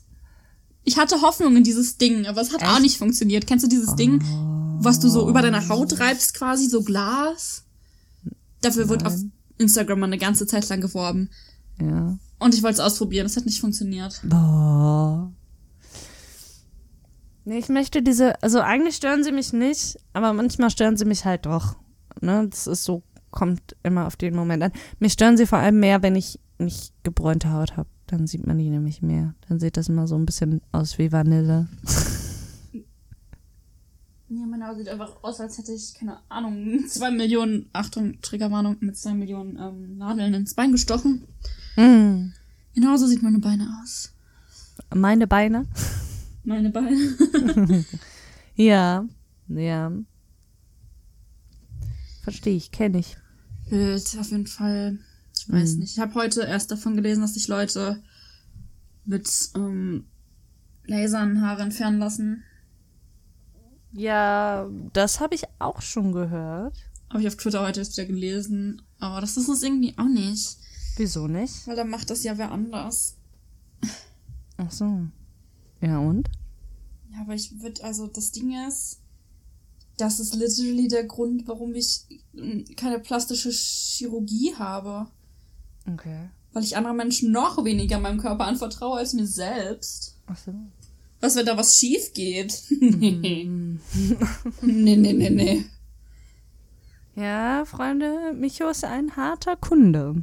[0.84, 2.70] Ich hatte Hoffnung in dieses Ding, aber es hat Echt?
[2.70, 3.46] auch nicht funktioniert.
[3.46, 3.96] Kennst du dieses oh.
[3.96, 4.22] Ding,
[4.80, 7.64] was du so über deine Haut reibst, quasi, so Glas?
[8.60, 8.90] Dafür Nein.
[8.90, 9.14] wird auf
[9.58, 11.28] Instagram mal eine ganze Zeit lang geworben.
[11.80, 12.16] Ja.
[12.38, 14.20] Und ich wollte es ausprobieren, es hat nicht funktioniert.
[14.24, 15.32] Boah.
[17.48, 21.24] Nee, ich möchte diese, also eigentlich stören sie mich nicht, aber manchmal stören sie mich
[21.24, 21.76] halt doch.
[22.20, 24.72] Ne, das ist so, kommt immer auf den Moment an.
[24.98, 27.88] Mich stören sie vor allem mehr, wenn ich nicht gebräunte Haut habe.
[28.08, 29.34] Dann sieht man die nämlich mehr.
[29.48, 31.68] Dann sieht das immer so ein bisschen aus wie Vanille.
[34.28, 38.76] Ja, meine Haut sieht einfach aus, als hätte ich, keine Ahnung, zwei Millionen, Achtung, Triggerwarnung,
[38.80, 41.22] mit zwei Millionen ähm, Nadeln ins Bein gestochen.
[41.76, 42.32] Mm.
[42.74, 44.12] Genau so sieht meine Beine aus.
[44.92, 45.66] Meine Beine?
[46.46, 46.96] Meine Beine.
[48.54, 49.04] ja,
[49.48, 49.92] ja.
[52.22, 53.16] Verstehe ich, kenne ich.
[53.68, 54.98] Wild, auf jeden Fall.
[55.36, 55.78] Ich weiß mm.
[55.80, 55.92] nicht.
[55.94, 58.00] Ich habe heute erst davon gelesen, dass sich Leute
[59.04, 60.06] mit ähm,
[60.84, 62.44] Lasern Haare entfernen lassen.
[63.92, 66.76] Ja, das habe ich auch schon gehört.
[67.10, 68.82] Habe ich auf Twitter heute erst wieder gelesen.
[69.00, 70.58] Aber das ist es irgendwie auch nicht.
[70.96, 71.66] Wieso nicht?
[71.66, 73.16] Weil dann macht das ja wer anders.
[74.58, 75.08] Ach so.
[75.80, 76.28] Ja, und?
[77.12, 79.00] Ja, aber ich würde, also das Ding ist,
[79.96, 82.04] das ist literally der Grund, warum ich
[82.76, 85.06] keine plastische Chirurgie habe.
[85.90, 86.28] Okay.
[86.52, 90.18] Weil ich anderen Menschen noch weniger meinem Körper anvertraue als mir selbst.
[90.26, 90.52] Ach so.
[91.20, 92.62] Was, wenn da was schief geht?
[92.68, 93.44] nee.
[94.62, 95.64] nee, nee, nee, nee.
[97.14, 100.22] Ja, Freunde, Micho ist ein harter Kunde.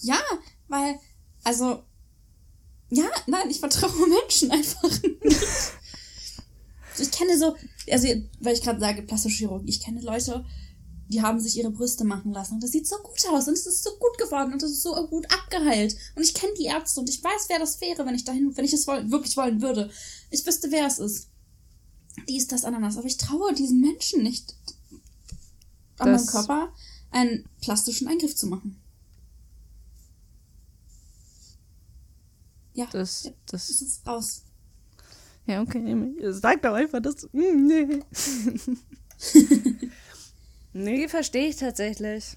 [0.00, 0.20] Ja,
[0.68, 0.96] weil,
[1.44, 1.82] also,
[2.94, 5.36] ja, nein, ich vertraue Menschen einfach nicht.
[6.98, 7.54] ich kenne so,
[7.90, 8.08] also,
[8.40, 10.44] weil ich gerade sage, plastische Chirurgie, ich kenne Leute,
[11.08, 13.66] die haben sich ihre Brüste machen lassen und das sieht so gut aus und es
[13.66, 17.00] ist so gut geworden und es ist so gut abgeheilt und ich kenne die Ärzte
[17.00, 19.90] und ich weiß, wer das wäre, wenn ich dahin, wenn ich es wirklich wollen würde.
[20.30, 21.28] Ich wüsste, wer es ist.
[22.28, 24.54] Die ist das Ananas, aber ich traue diesen Menschen nicht,
[25.98, 26.72] an das meinem Körper
[27.10, 28.80] einen plastischen Eingriff zu machen.
[32.74, 34.44] Ja, das, das, das ist raus.
[35.46, 36.14] Ja, okay.
[36.30, 37.28] Sag doch einfach das.
[37.32, 38.02] Hm, nee.
[40.72, 42.36] nee, verstehe ich tatsächlich.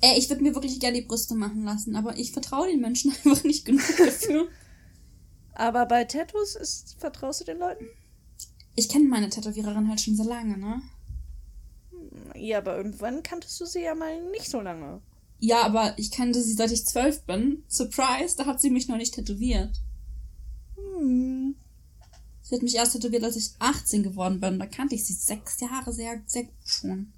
[0.00, 3.12] Ey, ich würde mir wirklich gerne die Brüste machen lassen, aber ich vertraue den Menschen
[3.24, 4.48] einfach nicht genug dafür.
[5.54, 7.86] aber bei Tattoos ist, vertraust du den Leuten?
[8.74, 10.80] Ich kenne meine Tätowiererin halt schon sehr lange, ne?
[12.34, 15.02] Ja, aber irgendwann kanntest du sie ja mal nicht so lange.
[15.40, 17.64] Ja, aber ich kannte sie seit ich zwölf bin.
[17.66, 19.80] Surprise, da hat sie mich noch nicht tätowiert.
[20.76, 21.56] Hm.
[22.42, 24.58] Sie hat mich erst tätowiert, als ich 18 geworden bin.
[24.58, 27.12] Da kannte ich sie sechs Jahre sehr, sehr gut schon.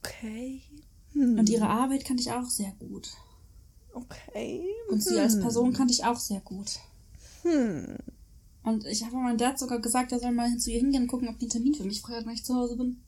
[0.00, 0.60] Okay.
[1.12, 1.38] Hm.
[1.38, 3.10] Und ihre Arbeit kannte ich auch sehr gut.
[3.92, 4.66] Okay.
[4.90, 5.20] Und sie hm.
[5.20, 6.78] als Person kannte ich auch sehr gut.
[7.42, 7.96] Hm.
[8.64, 11.28] Und ich habe meinem Dad sogar gesagt, er soll mal zu ihr hingehen und gucken,
[11.28, 13.00] ob die einen Termin für mich frei hat, wenn ich zu Hause bin.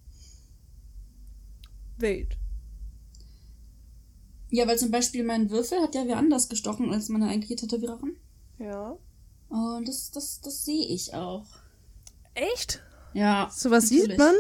[1.99, 2.39] Wild.
[4.51, 8.17] Ja, weil zum Beispiel mein Würfel hat ja wer anders gestochen als meine eigentliche Tätowiererin.
[8.59, 8.97] Ja.
[9.49, 11.47] Und das, das, das sehe ich auch.
[12.35, 12.83] Echt?
[13.13, 13.51] Ja.
[13.55, 14.35] Sowas sieht man?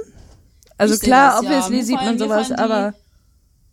[0.76, 1.84] Also ich klar, obviously ja.
[1.84, 2.94] sieht man sowas, aber.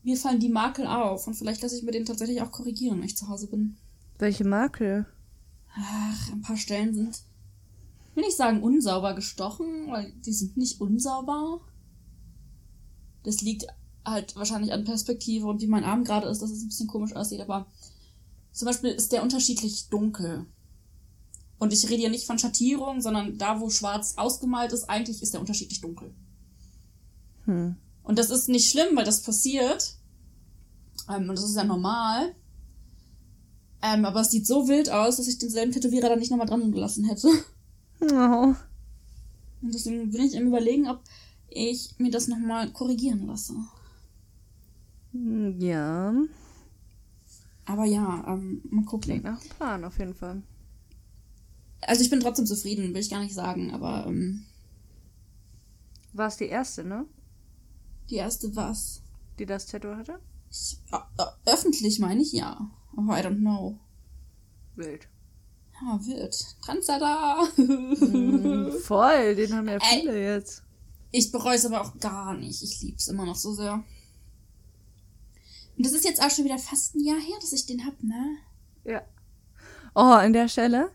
[0.04, 3.00] Die, mir fallen die Makel auf und vielleicht lasse ich mir den tatsächlich auch korrigieren,
[3.00, 3.78] wenn ich zu Hause bin.
[4.18, 5.06] Welche Makel?
[5.76, 7.22] Ach, ein paar Stellen sind,
[8.16, 11.60] will ich sagen, unsauber gestochen, weil die sind nicht unsauber.
[13.24, 13.68] Das liegt
[14.06, 17.16] halt wahrscheinlich an Perspektive und wie mein Arm gerade ist, dass es ein bisschen komisch
[17.16, 17.68] aussieht, aber
[18.52, 20.46] zum Beispiel ist der unterschiedlich dunkel.
[21.58, 25.34] Und ich rede ja nicht von Schattierung, sondern da, wo schwarz ausgemalt ist, eigentlich ist
[25.34, 26.14] der unterschiedlich dunkel.
[27.46, 27.76] Hm.
[28.04, 29.96] Und das ist nicht schlimm, weil das passiert.
[31.10, 32.36] Ähm, und das ist ja normal.
[33.82, 36.72] Ähm, aber es sieht so wild aus, dass ich denselben Tätowierer dann nicht nochmal dran
[36.72, 37.30] gelassen hätte.
[38.02, 38.54] Oh.
[39.62, 41.00] Und deswegen bin ich im Überlegen, ob
[41.48, 43.54] ich mir das nochmal korrigieren lasse.
[45.16, 46.14] Hm, ja.
[47.66, 49.02] Aber ja, ähm, mal gucken.
[49.02, 50.44] Klingt nach Plan auf jeden Fall.
[51.82, 54.06] Also ich bin trotzdem zufrieden, will ich gar nicht sagen, aber.
[54.08, 54.46] Ähm,
[56.14, 57.06] war es die erste, ne?
[58.10, 59.02] Die erste was?
[59.40, 60.20] Die das Tattoo hatte?
[60.52, 62.70] Ich, äh, öffentlich meine ich ja.
[62.96, 63.78] Aber I don't know.
[64.76, 65.08] Wild.
[65.82, 66.36] Ja, wild.
[66.62, 67.44] Transada!
[67.58, 70.64] mm, voll, den haben ja viele Ey, jetzt.
[71.12, 72.62] Ich bereue es aber auch gar nicht.
[72.62, 73.84] Ich liebe es immer noch so sehr.
[75.78, 78.02] Und das ist jetzt auch schon wieder fast ein Jahr her, dass ich den hab,
[78.02, 78.38] ne?
[78.84, 79.02] Ja.
[79.94, 80.92] Oh, an der Stelle.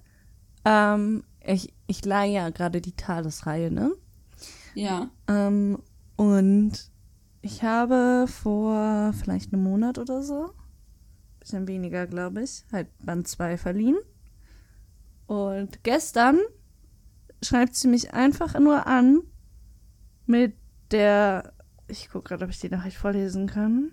[0.65, 3.93] Ähm, ich, ich leihe ja gerade die Tagesreihe, ne?
[4.75, 5.11] Ja.
[5.29, 5.83] Ähm,
[6.17, 6.91] und
[7.43, 10.53] ich habe vor vielleicht einem Monat oder so,
[11.39, 13.97] bisschen weniger, glaube ich, halt Band 2 verliehen.
[15.27, 16.39] Und gestern
[17.43, 19.23] schreibt sie mich einfach nur an
[20.27, 20.55] mit
[20.91, 21.55] der.
[21.89, 23.91] Ich gucke gerade, ob ich die Nachricht vorlesen kann.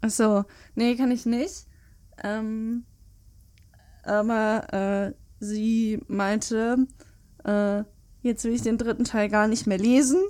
[0.00, 1.66] Achso, nee, kann ich nicht.
[2.22, 2.84] Ähm,
[4.04, 6.86] aber äh, sie meinte,
[7.44, 7.82] äh,
[8.22, 10.20] jetzt will ich den dritten Teil gar nicht mehr lesen.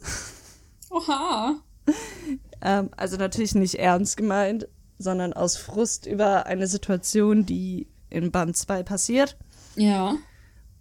[0.91, 1.57] Oha.
[2.61, 8.57] ähm, also natürlich nicht ernst gemeint, sondern aus Frust über eine Situation, die in Band
[8.57, 9.37] 2 passiert.
[9.77, 10.17] Ja.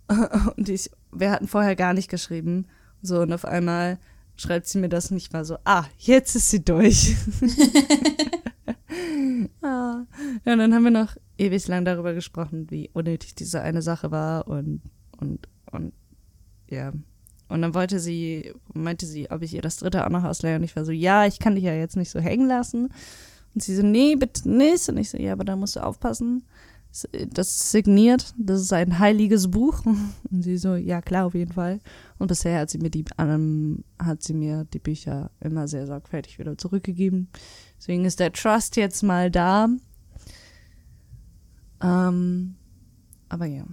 [0.58, 2.68] Und ich, wir hatten vorher gar nicht geschrieben.
[3.02, 4.00] So, und auf einmal
[4.38, 7.16] schreibt sie mir das nicht mal so, ah, jetzt ist sie durch.
[9.62, 10.06] ah.
[10.46, 14.12] Ja, und dann haben wir noch ewig lang darüber gesprochen, wie unnötig diese eine Sache
[14.12, 14.82] war und,
[15.20, 15.94] und, und,
[16.70, 16.92] ja.
[17.50, 20.58] Und dann wollte sie, meinte sie, ob ich ihr das dritte auch noch ausleihe.
[20.58, 22.90] Und ich war so, ja, ich kann dich ja jetzt nicht so hängen lassen.
[23.54, 24.90] Und sie so, nee, bitte nicht.
[24.90, 26.44] Und ich so, ja, aber da musst du aufpassen.
[27.30, 29.86] Das ist signiert, das ist ein heiliges Buch.
[30.32, 31.80] Und sie so, ja klar, auf jeden Fall.
[32.18, 36.40] Und bisher hat sie mir die, ähm, hat sie mir die Bücher immer sehr sorgfältig
[36.40, 37.30] wieder zurückgegeben.
[37.78, 39.70] Deswegen ist der Trust jetzt mal da.
[41.82, 42.56] Ähm,
[43.30, 43.66] aber ja.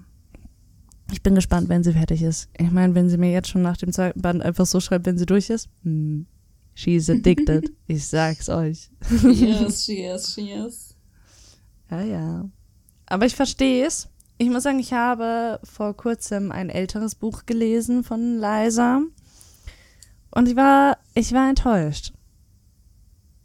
[1.12, 2.48] Ich bin gespannt, wenn sie fertig ist.
[2.58, 5.18] Ich meine, wenn sie mir jetzt schon nach dem zweiten Band einfach so schreibt, wenn
[5.18, 5.68] sie durch ist.
[5.82, 6.26] Hm,
[6.74, 7.72] she's addicted.
[7.86, 8.90] ich sag's euch.
[9.20, 10.96] she is, she is, she is.
[11.90, 12.50] Ja, ja.
[13.06, 14.08] Aber ich verstehe es.
[14.38, 19.02] Ich muss sagen, ich habe vor kurzem ein älteres Buch gelesen von Liza.
[20.30, 22.13] Und ich war, ich war enttäuscht.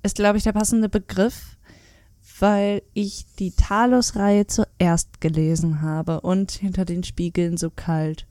[0.04, 1.58] Ist, glaube ich, der passende Begriff
[2.40, 8.26] weil ich die Talos-Reihe zuerst gelesen habe und hinter den Spiegeln so kalt.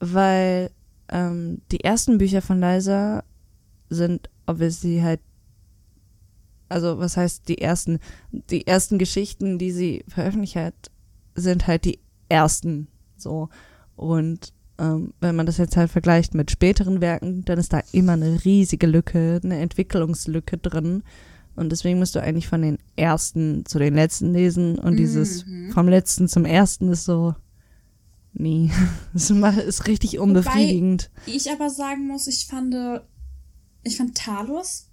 [0.00, 0.70] Weil
[1.08, 3.24] ähm, die ersten Bücher von Liza
[3.90, 5.20] sind obviously halt,
[6.68, 7.98] also was heißt die ersten?
[8.30, 10.90] Die ersten Geschichten, die sie veröffentlicht hat,
[11.34, 13.48] sind halt die ersten so.
[13.96, 18.12] Und ähm, wenn man das jetzt halt vergleicht mit späteren Werken, dann ist da immer
[18.12, 21.02] eine riesige Lücke, eine Entwicklungslücke drin.
[21.56, 24.78] Und deswegen musst du eigentlich von den ersten zu den letzten lesen.
[24.78, 25.72] Und dieses mhm.
[25.72, 27.34] vom letzten zum ersten ist so.
[28.32, 28.70] Nee.
[29.12, 31.10] Das ist richtig unbefriedigend.
[31.24, 32.74] Wobei ich aber sagen muss, ich fand,
[33.82, 34.90] ich fand Talos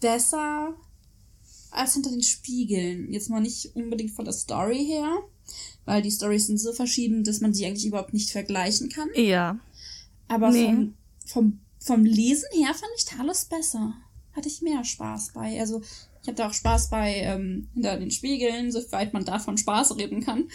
[0.00, 0.74] besser
[1.70, 3.10] als hinter den Spiegeln.
[3.10, 5.22] Jetzt mal nicht unbedingt von der Story her,
[5.84, 9.08] weil die Storys sind so verschieden, dass man sie eigentlich überhaupt nicht vergleichen kann.
[9.14, 9.58] Ja.
[10.28, 10.66] Aber nee.
[10.66, 10.94] vom,
[11.26, 13.94] vom, vom Lesen her fand ich Talos besser
[14.34, 15.60] hatte ich mehr Spaß bei.
[15.60, 15.82] Also
[16.22, 20.48] ich hatte auch Spaß bei ähm, hinter den Spiegeln, soweit man davon Spaß reden kann.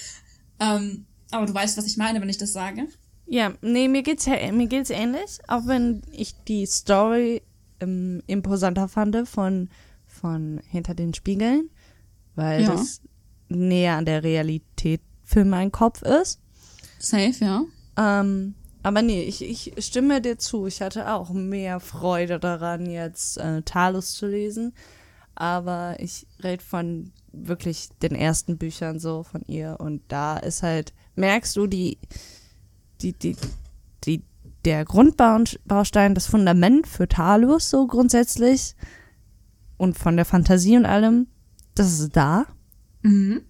[0.59, 2.87] Ähm, aber du weißt, was ich meine, wenn ich das sage.
[3.25, 7.41] Ja, nee, mir geht's mir geht's ähnlich, auch wenn ich die Story
[7.81, 9.69] ähm, imposanter fand von,
[10.05, 11.69] von Hinter den Spiegeln,
[12.35, 12.71] weil ja.
[12.71, 13.01] das
[13.49, 16.39] näher an der Realität für meinen Kopf ist.
[16.99, 17.63] Safe, ja.
[17.97, 20.65] Ähm, aber nee, ich, ich stimme dir zu.
[20.67, 24.73] Ich hatte auch mehr Freude daran, jetzt äh, Talos zu lesen.
[25.35, 29.77] Aber ich rede von wirklich den ersten Büchern so von ihr.
[29.79, 31.97] Und da ist halt, merkst du, die,
[33.01, 33.35] die, die,
[34.03, 34.23] die,
[34.65, 38.75] der Grundbaustein, das Fundament für Talos so grundsätzlich
[39.77, 41.27] und von der Fantasie und allem,
[41.75, 42.45] das ist da.
[43.01, 43.41] Mhm.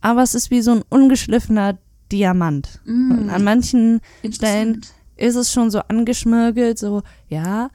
[0.00, 1.78] Aber es ist wie so ein ungeschliffener
[2.10, 2.80] Diamant.
[2.84, 3.10] Mm.
[3.12, 4.80] Und an manchen Stellen
[5.16, 7.70] ist es schon so angeschmirgelt, so, ja.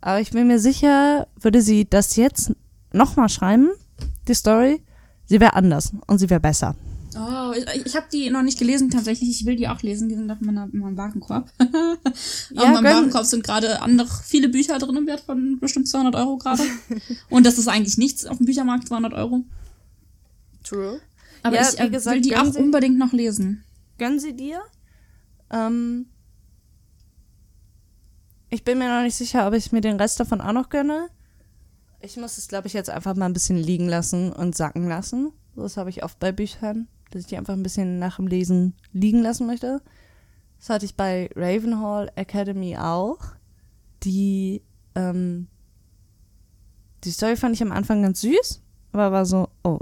[0.00, 2.52] Aber ich bin mir sicher, würde sie das jetzt
[2.92, 3.70] nochmal schreiben,
[4.26, 4.82] die Story,
[5.26, 6.74] sie wäre anders und sie wäre besser.
[7.16, 9.30] Oh, ich, ich habe die noch nicht gelesen tatsächlich.
[9.30, 10.08] Ich will die auch lesen.
[10.08, 11.48] Die sind auf meiner, in meinem Warenkorb.
[12.50, 16.16] ja, auf meinem Warenkorb sind gerade noch viele Bücher drin im Wert von bestimmt 200
[16.16, 16.62] Euro gerade.
[17.30, 19.44] und das ist eigentlich nichts auf dem Büchermarkt, 200 Euro.
[20.64, 21.00] True.
[21.42, 23.64] Aber ja, ich äh, gesagt, will die auch Sie, unbedingt noch lesen.
[23.98, 24.60] Gönnen Sie dir?
[25.50, 26.06] Ähm,
[28.50, 31.08] ich bin mir noch nicht sicher, ob ich mir den Rest davon auch noch gönne.
[32.00, 35.32] Ich muss es, glaube ich, jetzt einfach mal ein bisschen liegen lassen und sacken lassen.
[35.54, 38.74] Das habe ich oft bei Büchern, dass ich die einfach ein bisschen nach dem Lesen
[38.92, 39.82] liegen lassen möchte.
[40.58, 43.18] Das hatte ich bei Ravenhall Academy auch.
[44.02, 44.62] Die,
[44.94, 45.48] ähm,
[47.04, 49.80] die Story fand ich am Anfang ganz süß, aber war so, oh,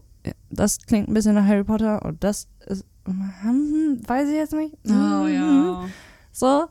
[0.51, 4.77] das klingt ein bisschen nach Harry Potter und das ist, hm, weiß ich jetzt nicht.
[4.87, 5.85] Oh ja.
[6.31, 6.67] So,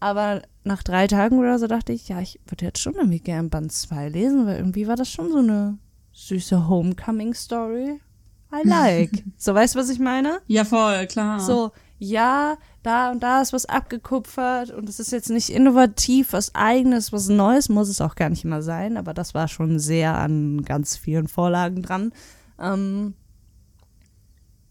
[0.00, 3.50] aber nach drei Tagen oder so dachte ich, ja, ich würde jetzt schon irgendwie gern
[3.50, 5.78] Band 2 lesen, weil irgendwie war das schon so eine
[6.12, 8.00] süße Homecoming-Story.
[8.52, 9.24] I like.
[9.36, 10.40] so, weißt du, was ich meine?
[10.46, 11.40] Ja, voll, klar.
[11.40, 16.54] So, ja, da und da ist was abgekupfert und es ist jetzt nicht innovativ, was
[16.54, 20.16] eigenes, was Neues, muss es auch gar nicht immer sein, aber das war schon sehr
[20.16, 22.12] an ganz vielen Vorlagen dran.
[22.58, 23.14] Ähm,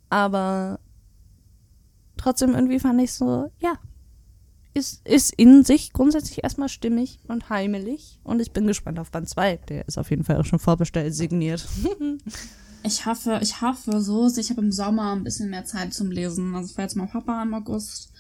[0.10, 0.80] aber
[2.18, 3.80] trotzdem irgendwie fand ich so, ja,
[4.74, 8.20] ist, ist in sich grundsätzlich erstmal stimmig und heimelig.
[8.24, 9.58] Und ich bin gespannt auf Band 2.
[9.70, 11.68] Der ist auf jeden Fall auch schon vorbestellt, signiert.
[12.84, 16.56] ich hoffe, ich hoffe so, ich habe im Sommer ein bisschen mehr Zeit zum Lesen.
[16.56, 18.13] Also ich war jetzt mal Papa im August.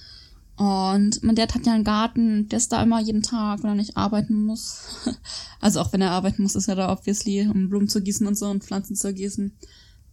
[0.56, 3.76] Und mein Dad hat ja einen Garten, der ist da immer jeden Tag, wenn er
[3.76, 4.84] nicht arbeiten muss.
[5.60, 8.36] also auch wenn er arbeiten muss, ist er da obviously, um Blumen zu gießen und
[8.36, 9.58] so und Pflanzen zu gießen.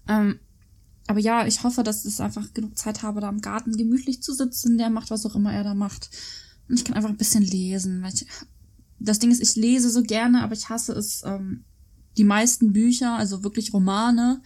[0.09, 0.41] Ähm,
[1.07, 4.33] aber ja, ich hoffe, dass ich einfach genug Zeit habe, da im Garten gemütlich zu
[4.33, 4.79] sitzen.
[4.79, 6.09] Der macht, was auch immer er da macht.
[6.69, 8.03] Und ich kann einfach ein bisschen lesen.
[8.03, 8.27] Weil ich,
[8.99, 11.65] das Ding ist, ich lese so gerne, aber ich hasse es, ähm,
[12.17, 14.41] die meisten Bücher, also wirklich Romane,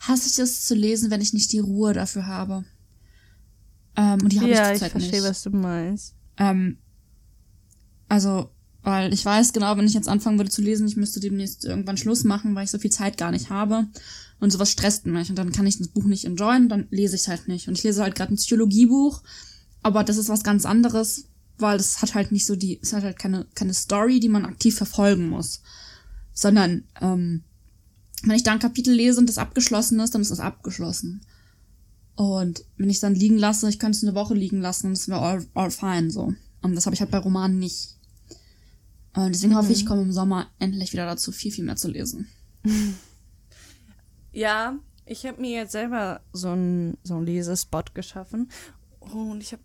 [0.00, 2.64] hasse ich es zu lesen, wenn ich nicht die Ruhe dafür habe.
[3.96, 5.04] Ähm, und die habe ja, ich zurzeit nicht.
[5.04, 6.14] Ja, ich verstehe, was du meinst.
[6.38, 6.78] Ähm,
[8.08, 8.50] also,
[8.82, 11.96] weil ich weiß genau, wenn ich jetzt anfangen würde zu lesen, ich müsste demnächst irgendwann
[11.96, 13.86] Schluss machen, weil ich so viel Zeit gar nicht habe.
[14.38, 15.30] Und sowas stresst mich.
[15.30, 17.68] Und dann kann ich das Buch nicht enjoyen, dann lese ich es halt nicht.
[17.68, 19.22] Und ich lese halt gerade ein Psychologiebuch,
[19.82, 21.24] aber das ist was ganz anderes,
[21.58, 24.44] weil es hat halt nicht so die, es hat halt keine, keine Story, die man
[24.44, 25.62] aktiv verfolgen muss.
[26.34, 27.44] Sondern, ähm,
[28.22, 31.22] wenn ich da ein Kapitel lese und das abgeschlossen ist, dann ist das abgeschlossen.
[32.16, 34.92] Und wenn ich es dann liegen lasse, ich könnte es eine Woche liegen lassen und
[34.94, 36.32] es wäre all, all fine so.
[36.62, 37.96] Und das habe ich halt bei Romanen nicht.
[39.14, 39.58] Und deswegen mhm.
[39.58, 42.28] hoffe ich, ich komme im Sommer endlich wieder dazu, viel, viel mehr zu lesen.
[44.36, 48.50] Ja, ich habe mir jetzt selber so einen so Lesespot geschaffen
[49.00, 49.62] und ich habe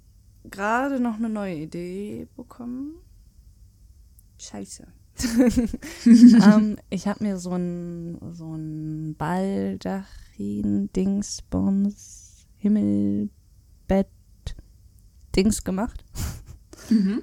[0.49, 2.93] gerade noch eine neue Idee bekommen.
[4.37, 4.87] Scheiße.
[5.35, 5.61] um,
[6.41, 10.89] ähm, ich habe mir so ein so ein Baldachin
[12.61, 13.29] Dingsbums
[13.87, 14.07] Himmelbett
[15.35, 16.03] Dings gemacht.
[16.89, 17.21] Mhm.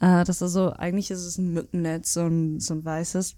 [0.00, 3.36] uh, das ist so eigentlich ist es ein Mückennetz so ein so ein weißes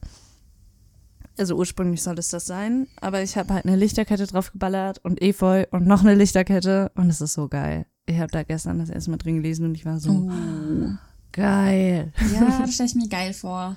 [1.36, 5.20] also ursprünglich soll es das sein, aber ich habe halt eine Lichterkette drauf geballert und
[5.20, 7.86] Efeu und noch eine Lichterkette und es ist so geil.
[8.06, 10.90] Ich habe da gestern das erste Mal drin gelesen und ich war so oh.
[11.32, 12.12] geil.
[12.32, 13.76] Ja, das stelle ich mir geil vor.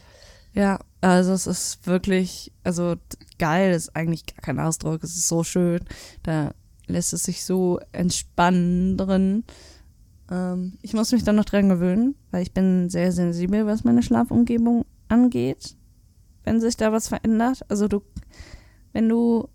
[0.54, 2.96] Ja, also es ist wirklich, also
[3.40, 5.04] geil ist eigentlich gar kein Ausdruck.
[5.04, 5.82] Es ist so schön.
[6.24, 6.54] Da
[6.88, 9.44] lässt es sich so entspannen drin.
[10.32, 14.04] Ähm, ich muss mich dann noch dran gewöhnen, weil ich bin sehr sensibel, was meine
[14.04, 15.78] Schlafumgebung angeht
[16.48, 17.60] wenn sich da was verändert.
[17.68, 18.02] Also du,
[18.94, 19.50] wenn du,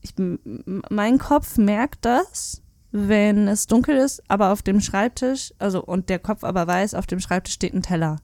[0.00, 6.08] ich, mein Kopf merkt das, wenn es dunkel ist, aber auf dem Schreibtisch, also und
[6.08, 8.20] der Kopf aber weiß, auf dem Schreibtisch steht ein Teller.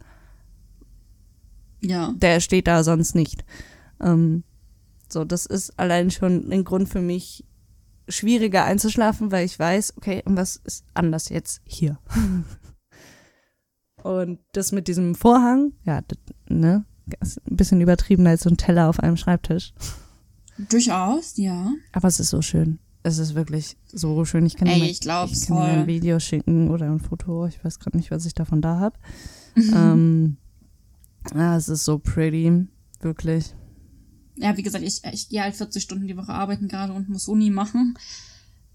[1.80, 2.14] Ja.
[2.16, 3.44] Der steht da sonst nicht.
[4.00, 4.44] Ähm,
[5.08, 7.44] so, das ist allein schon ein Grund für mich,
[8.08, 11.98] schwieriger einzuschlafen, weil ich weiß, okay, und was ist anders jetzt hier?
[14.02, 18.88] und das mit diesem Vorhang, ja, das, ne, ein bisschen übertrieben als so ein Teller
[18.88, 19.72] auf einem Schreibtisch.
[20.68, 21.72] Durchaus, ja.
[21.92, 22.78] Aber es ist so schön.
[23.02, 24.46] Es ist wirklich so schön.
[24.46, 27.46] Ich kann Ey, dir, mal, ich, ich kann dir ein Video schicken oder ein Foto.
[27.46, 28.96] Ich weiß gerade nicht, was ich davon da habe.
[29.56, 30.36] ähm,
[31.34, 32.68] ja, es ist so pretty.
[33.00, 33.54] Wirklich.
[34.36, 37.28] Ja, wie gesagt, ich, ich gehe halt 40 Stunden die Woche arbeiten gerade und muss
[37.28, 37.98] Uni machen.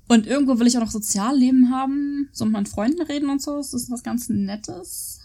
[0.08, 3.58] Und irgendwo will ich auch noch Sozialleben haben, so mit meinen Freunden reden und so.
[3.58, 5.20] Das ist was ganz Nettes.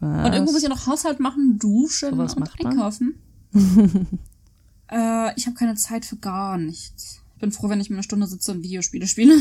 [0.00, 0.26] Was?
[0.26, 3.14] Und irgendwo muss ich noch Haushalt machen, duschen so und einkaufen.
[4.90, 7.22] äh, ich habe keine Zeit für gar nichts.
[7.34, 9.34] Ich bin froh, wenn ich mir eine Stunde sitze und Videospiele spiele.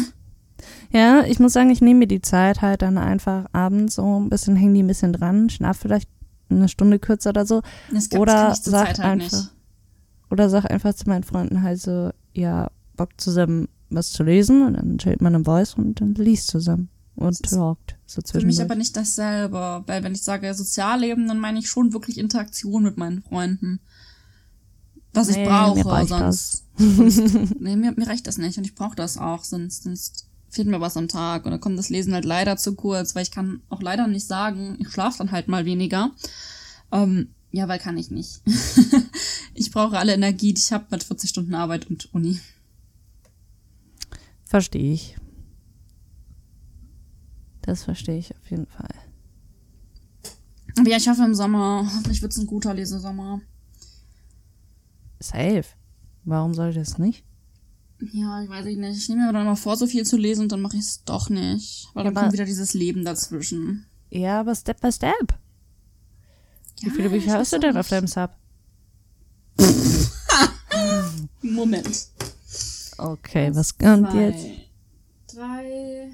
[0.91, 4.29] Ja, ich muss sagen, ich nehme mir die Zeit halt dann einfach abends so ein
[4.29, 6.09] bisschen, hänge die ein bisschen dran, schlaf vielleicht
[6.49, 7.61] eine Stunde kürzer oder so.
[7.91, 9.51] Das oder sag halt einfach, nicht.
[10.29, 14.73] Oder sag einfach zu meinen Freunden halt so, ja, Bock zusammen was zu lesen und
[14.73, 17.95] dann chillt man im Voice und dann liest zusammen und talkt.
[18.05, 21.93] So für mich aber nicht dasselbe, weil wenn ich sage Sozialleben, dann meine ich schon
[21.93, 23.79] wirklich Interaktion mit meinen Freunden.
[25.13, 26.63] Was nee, ich brauche, mir sonst.
[26.77, 30.67] sonst nee, mir, mir reicht das nicht und ich brauche das auch, sonst, sonst fehlt
[30.67, 33.31] mir was am Tag und dann kommt das Lesen halt leider zu kurz, weil ich
[33.31, 36.11] kann auch leider nicht sagen, ich schlafe dann halt mal weniger.
[36.91, 38.41] Ähm, ja, weil kann ich nicht.
[39.55, 42.39] ich brauche alle Energie, die ich habe mit 40 Stunden Arbeit und Uni.
[44.45, 45.15] Verstehe ich.
[47.61, 48.93] Das verstehe ich auf jeden Fall.
[50.77, 51.83] Aber ja, ich hoffe im Sommer.
[51.85, 53.41] Hoffentlich wird es ein guter Lesesommer.
[55.19, 55.65] Safe.
[56.25, 57.23] Warum sollte es nicht?
[58.11, 58.97] Ja, ich weiß nicht.
[58.97, 61.03] Ich nehme mir dann immer vor, so viel zu lesen und dann mache ich es
[61.05, 61.87] doch nicht.
[61.93, 63.85] Weil dann aber, kommt wieder dieses Leben dazwischen.
[64.09, 65.39] Ja, aber Step by Step.
[66.81, 67.79] Ja, Wie viele Bücher hast du denn nicht.
[67.79, 68.31] auf deinem Sub?
[71.41, 72.07] Moment.
[72.97, 74.45] Okay, was kommt Zwei, jetzt?
[75.33, 76.11] Drei,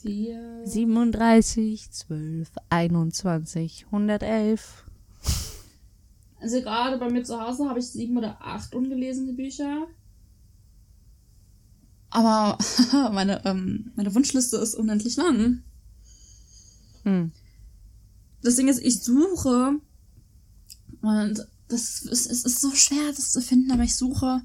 [0.00, 0.62] vier.
[0.64, 4.84] 37, 12, 21, 111.
[6.40, 9.86] Also gerade bei mir zu Hause habe ich sieben oder acht ungelesene Bücher.
[12.10, 12.58] Aber
[13.12, 15.62] meine, ähm, meine Wunschliste ist unendlich lang.
[17.02, 17.32] Hm.
[18.42, 19.80] Das Ding ist, ich suche
[21.00, 24.42] und das ist, es ist so schwer, das zu finden, aber ich suche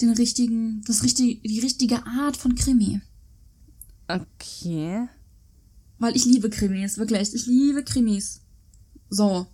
[0.00, 3.00] den richtigen, das richtige, die richtige Art von Krimi.
[4.08, 5.08] Okay.
[5.98, 7.34] Weil ich liebe Krimis, wirklich.
[7.34, 8.42] Ich liebe Krimis.
[9.08, 9.46] So.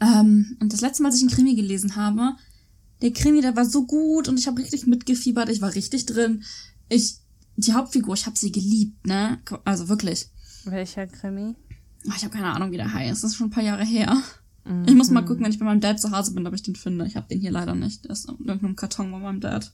[0.00, 2.34] Ähm, und das letzte Mal, als ich einen Krimi gelesen habe,
[3.02, 6.42] der Krimi, der war so gut und ich habe richtig mitgefiebert, ich war richtig drin.
[6.88, 7.18] Ich,
[7.56, 9.40] die Hauptfigur, ich habe sie geliebt, ne?
[9.64, 10.28] Also wirklich.
[10.64, 11.54] Welcher Krimi?
[12.06, 13.22] Oh, ich habe keine Ahnung, wie der heißt.
[13.22, 14.16] Das ist schon ein paar Jahre her.
[14.64, 14.84] Mhm.
[14.86, 16.76] Ich muss mal gucken, wenn ich bei meinem Dad zu Hause bin, ob ich den
[16.76, 17.06] finde.
[17.06, 18.04] Ich habe den hier leider nicht.
[18.04, 19.72] Der ist in irgendeinem Karton bei meinem Dad.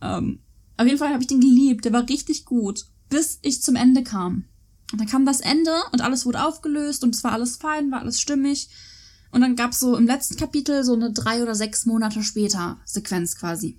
[0.00, 0.40] Ähm,
[0.76, 1.84] auf jeden Fall habe ich den geliebt.
[1.84, 4.44] Der war richtig gut, bis ich zum Ende kam.
[4.92, 8.00] Und dann kam das Ende und alles wurde aufgelöst und es war alles fein, war
[8.00, 8.70] alles stimmig.
[9.30, 13.36] Und dann gab's so im letzten Kapitel so eine drei oder sechs Monate später Sequenz
[13.36, 13.78] quasi.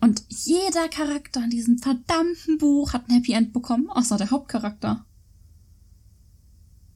[0.00, 5.06] Und jeder Charakter in diesem verdammten Buch hat ein Happy End bekommen, außer der Hauptcharakter.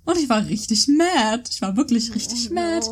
[0.04, 1.44] Und ich war richtig mad.
[1.50, 2.86] Ich war wirklich richtig oh, mad.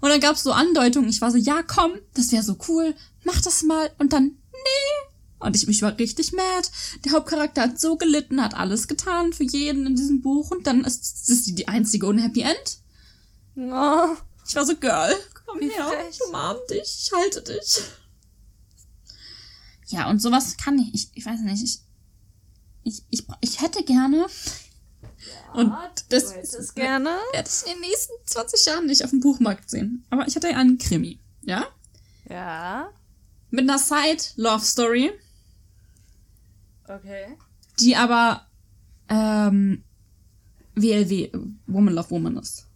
[0.00, 1.08] Und dann gab's so Andeutungen.
[1.08, 2.94] Ich war so, ja, komm, das wäre so cool.
[3.24, 3.90] Mach das mal.
[3.98, 5.14] Und dann, nee.
[5.40, 6.70] Und ich, ich war richtig mad.
[7.04, 10.50] Der Hauptcharakter hat so gelitten, hat alles getan für jeden in diesem Buch.
[10.50, 12.78] Und dann ist, ist die die einzige ohne Happy End.
[13.56, 14.16] Oh.
[14.46, 15.14] Ich war so, Girl,
[15.46, 16.10] komm Wie her, frech.
[16.10, 17.82] ich umarm dich, ich halte dich.
[19.86, 21.80] Ja, und sowas kann ich, ich, ich weiß nicht, ich,
[22.82, 24.26] ich, ich, ich hätte gerne,
[25.26, 25.72] ja, und
[26.08, 27.10] das es gerne.
[27.32, 30.04] werde ich in den nächsten 20 Jahren nicht auf dem Buchmarkt sehen.
[30.10, 31.66] Aber ich hatte ja einen Krimi, ja?
[32.28, 32.90] Ja.
[33.50, 35.12] Mit einer Side-Love-Story.
[36.88, 37.36] Okay.
[37.80, 38.46] Die aber,
[39.08, 39.84] ähm,
[40.74, 41.30] WLW,
[41.66, 42.66] Woman Love Woman ist.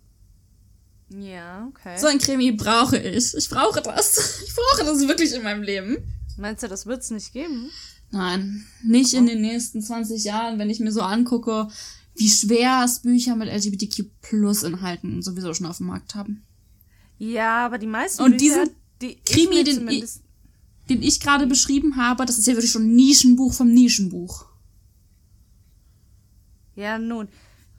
[1.11, 1.99] Ja, okay.
[1.99, 3.35] So ein Krimi brauche ich.
[3.35, 4.43] Ich brauche das.
[4.45, 5.97] Ich brauche das wirklich in meinem Leben.
[6.37, 7.71] Meinst du, das wird es nicht geben?
[8.11, 11.69] Nein, nicht in den nächsten 20 Jahren, wenn ich mir so angucke,
[12.19, 16.45] wie schwer es Bücher mit LGBTQ-Plus-Inhalten sowieso schon auf dem Markt haben.
[17.19, 20.05] Ja, aber die meisten Und Bücher, diesen die Krimi, den ich,
[20.89, 24.47] den ich gerade beschrieben habe, das ist ja wirklich schon ein Nischenbuch vom Nischenbuch.
[26.75, 27.29] Ja, nun,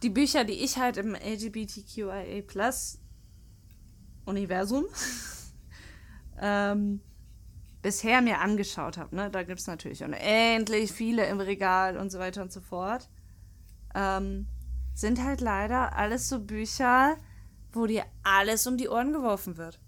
[0.02, 2.44] die Bücher, die ich halt im LGBTQIA
[4.26, 4.86] Universum
[6.42, 7.02] ähm,
[7.82, 9.16] bisher mir angeschaut habe.
[9.16, 9.30] Ne?
[9.30, 13.10] Da gibt es natürlich unendlich viele im Regal und so weiter und so fort.
[13.96, 14.48] Ähm,
[14.94, 17.18] sind halt leider alles so Bücher,
[17.72, 19.80] wo dir alles um die Ohren geworfen wird.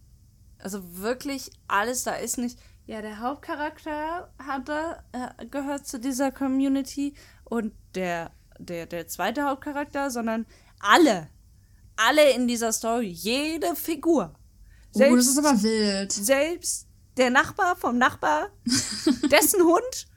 [0.60, 7.16] Also wirklich alles, da ist nicht, ja, der Hauptcharakter hatte, äh, gehört zu dieser Community
[7.44, 10.46] und der, der, der zweite Hauptcharakter, sondern
[10.80, 11.30] alle
[12.02, 14.34] alle in dieser Story, jede Figur.
[14.92, 16.12] Selbst, oh, das ist aber wild.
[16.12, 16.88] Selbst
[17.18, 18.50] der Nachbar vom Nachbar,
[19.32, 20.08] dessen Hund,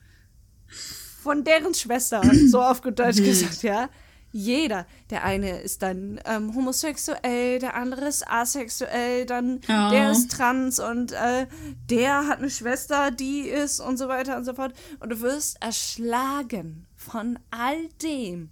[1.25, 3.89] von deren Schwester, so auf gut Deutsch gesagt, ja.
[4.31, 4.85] Jeder.
[5.11, 9.91] Der eine ist dann ähm, homosexuell, der andere ist asexuell, dann ja.
[9.91, 11.47] der ist trans und äh,
[11.89, 14.75] der hat eine Schwester, die ist und so weiter und so fort.
[14.99, 18.51] Und du wirst erschlagen von all dem.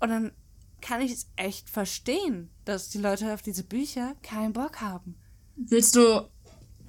[0.00, 0.32] Und dann
[0.80, 5.14] kann ich es echt verstehen, dass die Leute auf diese Bücher keinen Bock haben.
[5.54, 6.28] Willst du.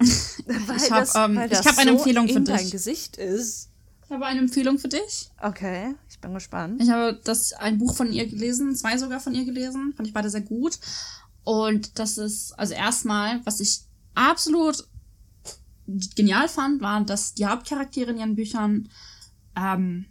[0.00, 2.56] ich habe ähm, hab eine so Empfehlung für dich.
[2.56, 3.71] dein Gesicht ist.
[4.12, 5.30] Ich habe eine Empfehlung für dich.
[5.40, 6.82] Okay, ich bin gespannt.
[6.82, 10.12] Ich habe das ein Buch von ihr gelesen, zwei sogar von ihr gelesen, fand ich
[10.12, 10.78] beide sehr gut.
[11.44, 13.84] Und das ist, also erstmal, was ich
[14.14, 14.86] absolut
[16.14, 18.90] genial fand, war, dass die Hauptcharaktere in ihren Büchern
[19.56, 20.04] ähm,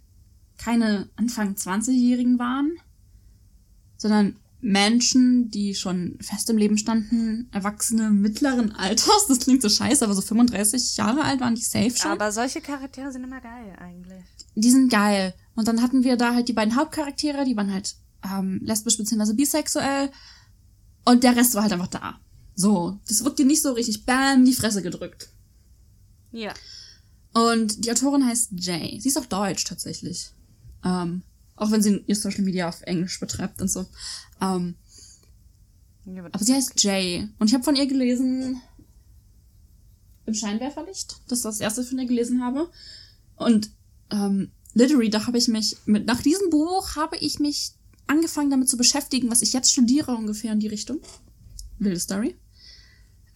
[0.57, 2.71] keine Anfang 20-Jährigen waren,
[3.97, 10.05] sondern Menschen, die schon fest im Leben standen, Erwachsene mittleren Alters, das klingt so scheiße,
[10.05, 12.11] aber so 35 Jahre alt waren die safe schon.
[12.11, 14.23] Aber solche Charaktere sind immer geil eigentlich.
[14.55, 15.33] Die sind geil.
[15.55, 19.33] Und dann hatten wir da halt die beiden Hauptcharaktere, die waren halt ähm, lesbisch bzw.
[19.33, 20.11] bisexuell.
[21.05, 22.19] Und der Rest war halt einfach da.
[22.55, 25.29] So, das wird dir nicht so richtig bam die Fresse gedrückt.
[26.31, 26.53] Ja.
[27.33, 28.99] Und die Autorin heißt Jay.
[28.99, 30.31] Sie ist auch deutsch tatsächlich.
[30.85, 31.23] Ähm,
[31.61, 33.85] auch wenn sie ihr Social Media auf Englisch betreibt und so.
[34.41, 34.75] Ähm,
[36.05, 37.29] ja, aber sie heißt Jay.
[37.37, 38.59] Und ich habe von ihr gelesen
[40.25, 41.21] im Scheinwerferlicht.
[41.27, 42.67] Das ist das erste von ihr gelesen habe.
[43.35, 43.69] Und
[44.09, 47.73] ähm, Literary, da habe ich mich mit, nach diesem Buch habe ich mich
[48.07, 50.99] angefangen damit zu beschäftigen, was ich jetzt studiere ungefähr in die Richtung.
[51.77, 52.35] Wilde Story.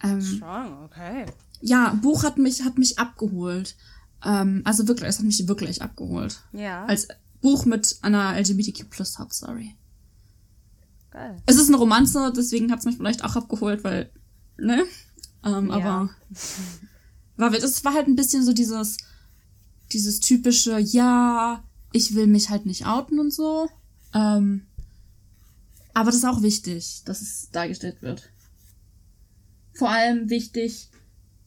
[0.01, 1.28] Ähm, Strong, okay.
[1.61, 3.76] Ja, Buch hat mich, hat mich abgeholt.
[4.23, 6.41] Ähm, also wirklich, es hat mich wirklich abgeholt.
[6.53, 6.86] Ja.
[6.86, 7.07] Als
[7.42, 9.76] Buch mit einer LGBTQ Plus Hauptstory.
[11.12, 11.42] Geil.
[11.46, 14.12] Es ist eine Romanze, deswegen hat es mich vielleicht auch abgeholt, weil,
[14.58, 14.84] ne?
[15.44, 15.76] Ähm, ja.
[15.76, 16.10] Aber
[17.38, 18.98] war, es war halt ein bisschen so dieses,
[19.92, 23.70] dieses typische, ja, ich will mich halt nicht outen und so.
[24.14, 24.66] Ähm,
[25.94, 28.30] aber das ist auch wichtig, dass es dargestellt wird.
[29.74, 30.90] Vor allem wichtig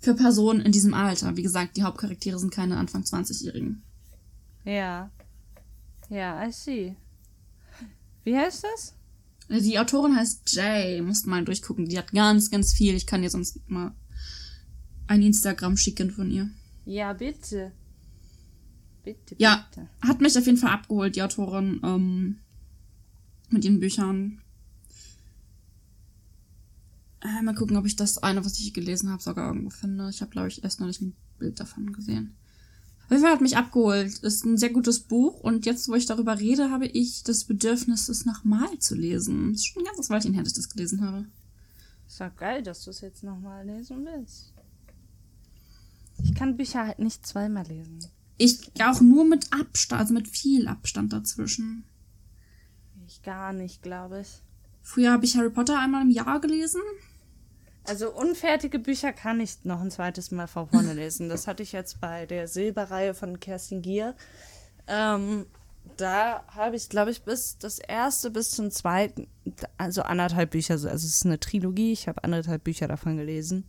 [0.00, 1.36] für Personen in diesem Alter.
[1.36, 3.82] Wie gesagt, die Hauptcharaktere sind keine Anfang 20-Jährigen.
[4.64, 5.10] Ja.
[6.08, 6.96] Ja, I see.
[8.24, 8.94] Wie heißt das?
[9.48, 11.00] Die Autorin heißt Jay.
[11.00, 11.86] Musst mal durchgucken.
[11.86, 12.94] Die hat ganz, ganz viel.
[12.94, 13.94] Ich kann dir sonst mal
[15.06, 16.50] ein Instagram schicken von ihr.
[16.84, 17.72] Ja, bitte.
[19.04, 19.88] Bitte, ja, bitte.
[20.00, 22.40] hat mich auf jeden Fall abgeholt, die Autorin, ähm,
[23.48, 24.42] mit ihren Büchern.
[27.22, 30.10] Äh, mal gucken, ob ich das eine, was ich gelesen habe, sogar irgendwo finde.
[30.10, 32.36] Ich habe, glaube ich, erst noch nicht ein Bild davon gesehen.
[33.08, 34.18] Auf jeden Fall hat mich abgeholt.
[34.18, 38.10] Ist ein sehr gutes Buch und jetzt, wo ich darüber rede, habe ich das Bedürfnis,
[38.10, 39.52] es nochmal zu lesen.
[39.52, 41.24] Das ist schon ein ganzes Weilchen her, dass ich das gelesen habe.
[42.06, 44.52] Ist doch geil, dass du es jetzt nochmal lesen willst.
[46.22, 48.04] Ich kann Bücher halt nicht zweimal lesen.
[48.36, 51.84] Ich auch nur mit Abstand, also mit viel Abstand dazwischen.
[53.06, 54.28] Ich gar nicht, glaube ich.
[54.82, 56.82] Früher habe ich Harry Potter einmal im Jahr gelesen.
[57.88, 61.28] Also unfertige Bücher kann ich noch ein zweites Mal von vorne lesen.
[61.28, 64.14] Das hatte ich jetzt bei der Silberreihe von Kerstin Gier.
[64.86, 65.46] Ähm,
[65.96, 69.26] da habe ich, glaube ich, bis das erste bis zum zweiten,
[69.78, 73.66] also anderthalb Bücher, also es ist eine Trilogie, ich habe anderthalb Bücher davon gelesen.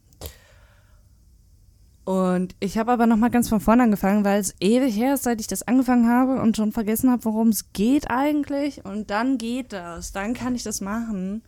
[2.03, 5.23] Und ich habe aber noch mal ganz von vorne angefangen, weil es ewig her ist,
[5.23, 8.83] seit ich das angefangen habe und schon vergessen habe, worum es geht eigentlich.
[8.83, 11.43] Und dann geht das, dann kann ich das machen.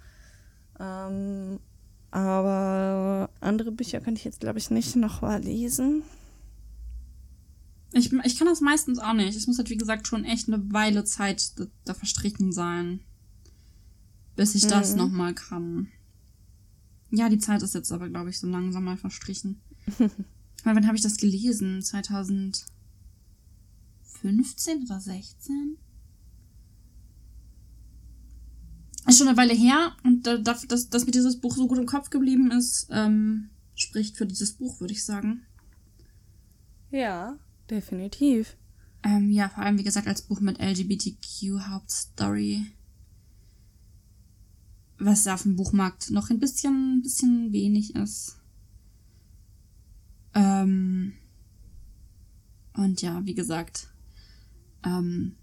[0.80, 1.60] Ähm,
[2.12, 6.04] aber andere Bücher könnte ich jetzt, glaube ich, nicht noch mal lesen.
[7.94, 9.36] Ich, ich kann das meistens auch nicht.
[9.36, 13.00] Es muss halt, wie gesagt, schon echt eine Weile Zeit da, da verstrichen sein,
[14.36, 14.70] bis ich mhm.
[14.70, 15.88] das noch mal kann.
[17.10, 19.62] Ja, die Zeit ist jetzt aber, glaube ich, so langsam mal verstrichen.
[19.98, 21.82] Weil wann habe ich das gelesen?
[21.82, 22.66] 2015
[24.86, 25.78] oder 16?
[29.12, 31.86] Ist schon eine Weile her und da, dass, dass mir dieses Buch so gut im
[31.86, 35.46] Kopf geblieben ist, ähm, spricht für dieses Buch, würde ich sagen.
[36.90, 37.38] Ja,
[37.70, 38.56] definitiv.
[39.04, 42.66] Ähm, ja, vor allem, wie gesagt, als Buch mit LGBTQ-Hauptstory.
[44.98, 48.38] Was auf dem Buchmarkt noch ein bisschen, ein bisschen wenig ist.
[50.34, 51.14] Ähm,
[52.74, 53.90] und ja, wie gesagt,
[54.86, 55.36] ähm,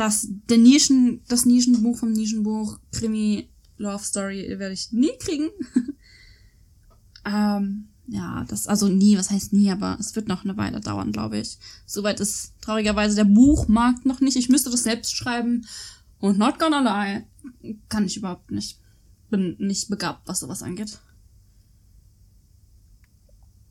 [0.00, 5.50] das, der Nischen, das Nischenbuch vom Nischenbuch, Krimi, Love Story, werde ich nie kriegen.
[7.26, 11.12] ähm, ja, das, also nie, was heißt nie, aber es wird noch eine Weile dauern,
[11.12, 11.58] glaube ich.
[11.84, 14.36] Soweit ist traurigerweise der Buchmarkt noch nicht.
[14.36, 15.66] Ich müsste das selbst schreiben.
[16.18, 17.26] Und not gonna lie,
[17.90, 18.80] kann ich überhaupt nicht.
[19.28, 20.98] Bin nicht begabt, was sowas angeht.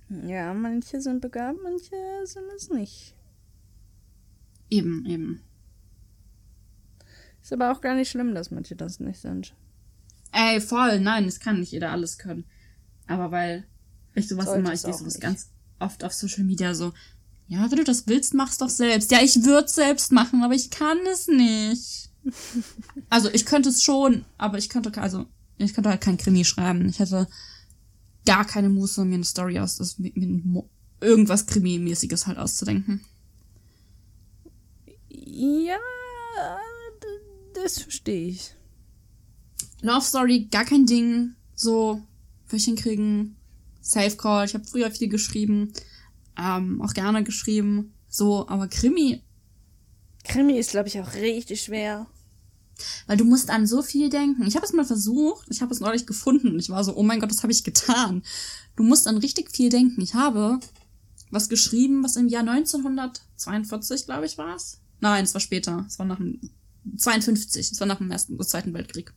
[0.10, 3.16] Ja, manche sind begabt, manche sind es nicht.
[4.70, 5.42] Eben, eben.
[7.42, 9.54] Ist aber auch gar nicht schlimm, dass manche das nicht sind.
[10.32, 12.46] Ey, voll, nein, es kann nicht jeder alles können.
[13.08, 13.66] Aber weil
[14.14, 15.22] ich sowas Sollte immer, ich sehe sowas nicht.
[15.22, 16.94] ganz oft auf Social Media so,
[17.48, 19.12] ja, wenn du das willst, mach's doch selbst.
[19.12, 22.12] Ja, ich würde selbst machen, aber ich kann es nicht.
[23.10, 25.26] also ich könnte es schon, aber ich könnte, also
[25.58, 26.88] ich könnte halt kein Krimi schreiben.
[26.88, 27.28] Ich hätte
[28.26, 30.64] gar keine Muße, mir eine Story aus, das, mir, mir
[31.02, 33.02] irgendwas Krimi-mäßiges halt auszudenken.
[35.10, 35.78] Ja,
[37.64, 38.56] das verstehe ich.
[39.82, 41.36] Love Story, gar kein Ding.
[41.56, 42.02] So,
[42.48, 43.38] Wöchchen kriegen.
[43.82, 44.46] Safe Call.
[44.46, 45.74] Ich habe früher viel geschrieben.
[46.38, 47.94] Ähm, auch gerne geschrieben.
[48.08, 49.24] So, aber Krimi.
[50.24, 52.08] Krimi ist, glaube ich, auch richtig schwer.
[53.08, 54.46] Weil du musst an so viel denken.
[54.48, 55.48] Ich habe es mal versucht.
[55.50, 56.50] Ich habe es neulich gefunden.
[56.50, 58.24] Und ich war so, oh mein Gott, das habe ich getan.
[58.76, 60.02] Du musst an richtig viel denken.
[60.02, 60.60] Ich habe
[61.32, 64.80] was geschrieben, was im Jahr 1942, glaube ich, war es.
[65.00, 65.86] Nein, es war später.
[65.88, 66.40] Es war nach dem
[66.98, 69.14] 52, das war nach dem Ersten oder Zweiten Weltkrieg,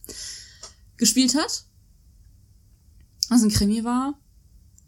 [0.97, 1.65] gespielt hat.
[3.29, 4.19] Was ein Krimi war.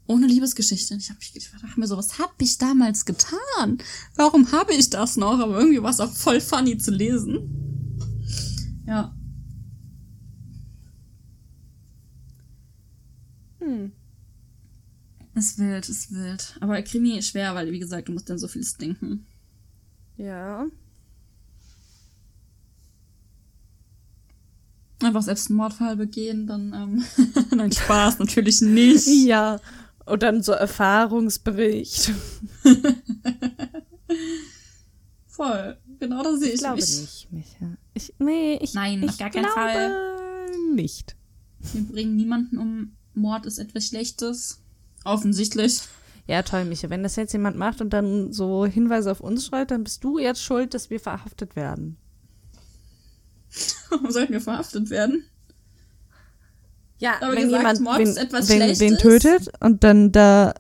[0.07, 0.93] Ohne Liebesgeschichte.
[0.93, 3.79] Und ich habe mich gedacht, mir so, was hab ich damals getan?
[4.17, 5.39] Warum habe ich das noch?
[5.39, 7.49] Aber irgendwie war es auch voll funny zu lesen.
[8.87, 9.17] Ja.
[13.61, 13.93] Hm.
[15.35, 16.57] Es wild, es wild.
[16.61, 19.27] Aber Krimi ist schwer, weil, wie gesagt, du musst dann so vieles denken.
[20.17, 20.67] Ja.
[25.15, 27.05] Einfach selbst einen Mordfall begehen, dann, ähm,
[27.57, 29.07] nein, Spaß, natürlich nicht.
[29.25, 29.61] Ja,
[30.07, 32.13] und dann so Erfahrungsbericht.
[35.27, 37.01] Voll, genau das sehe ich, ich glaube mich.
[37.01, 37.77] nicht, Micha.
[37.95, 40.51] Ich, nee, ich, Nein, ich auf gar keinen glaube Fall.
[40.75, 41.17] nicht.
[41.73, 42.97] Wir bringen niemanden um.
[43.15, 44.61] Mord ist etwas Schlechtes.
[45.05, 45.83] Offensichtlich.
[46.27, 46.91] Ja, toll, Micha.
[46.91, 50.19] Wenn das jetzt jemand macht und dann so Hinweise auf uns schreibt, dann bist du
[50.19, 51.97] jetzt schuld, dass wir verhaftet werden.
[53.95, 55.25] Warum sollten wir verhaftet werden?
[56.99, 60.55] Ja, Aber wenn gesagt, jemand Mord wen, ist etwas wen, wen tötet und dann da.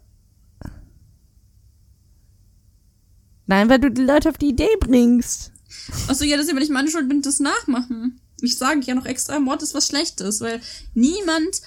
[3.47, 5.53] Nein, weil du die Leute auf die Idee bringst.
[6.09, 8.20] Achso, ja, das ist ja, wenn ich meine Schuld bin, das nachmachen.
[8.41, 10.61] Ich sage ja noch extra, Mord ist was Schlechtes, weil
[10.95, 11.62] niemand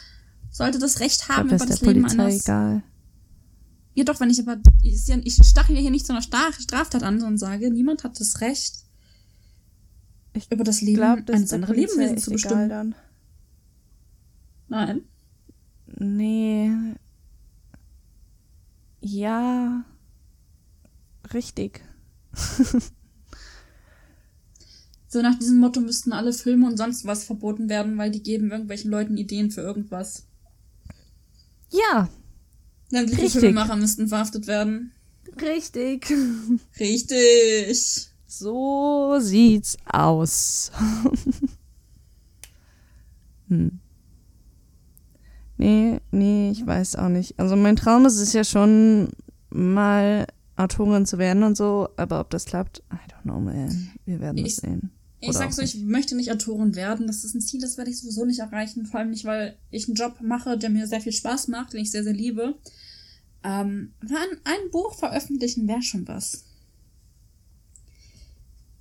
[0.51, 2.43] sollte das Recht haben, das über das der Leben Polizei eines.
[2.43, 2.84] egal.
[3.93, 4.57] Ja, doch, wenn ich aber.
[4.84, 8.41] Ja, ich stachel ja hier nicht zu einer Straftat an, sondern sage, niemand hat das
[8.41, 8.74] Recht,
[10.38, 12.69] Ich über das Leben glaube, das eines anderen Lebewesens zu bestimmen.
[12.69, 12.95] dann.
[14.67, 15.01] Nein.
[15.88, 16.71] Nee.
[19.01, 19.83] Ja.
[21.33, 21.81] Richtig.
[25.09, 28.51] So nach diesem Motto müssten alle Filme und sonst was verboten werden, weil die geben
[28.51, 30.27] irgendwelchen Leuten Ideen für irgendwas.
[31.71, 32.09] Ja,
[32.89, 33.41] Sämtliche Richtig.
[33.41, 34.91] Filmemacher müssten verhaftet werden.
[35.41, 36.07] richtig.
[36.79, 38.09] Richtig.
[38.28, 40.71] So sieht's aus.
[43.47, 43.80] hm.
[45.57, 47.39] Nee, nee, ich weiß auch nicht.
[47.39, 49.09] Also mein Traum ist es ja schon,
[49.49, 53.91] mal Autorin zu werden und so, aber ob das klappt, I don't know, man.
[54.05, 54.91] Wir werden es Ich- sehen.
[55.19, 57.07] Ich Oder sag so, ich möchte nicht Autorin werden.
[57.07, 58.86] Das ist ein Ziel, das werde ich sowieso nicht erreichen.
[58.86, 61.80] Vor allem nicht, weil ich einen Job mache, der mir sehr viel Spaß macht, den
[61.80, 62.53] ich sehr, sehr liebe.
[63.43, 63.93] Ähm,
[64.43, 66.43] ein Buch veröffentlichen wäre schon was.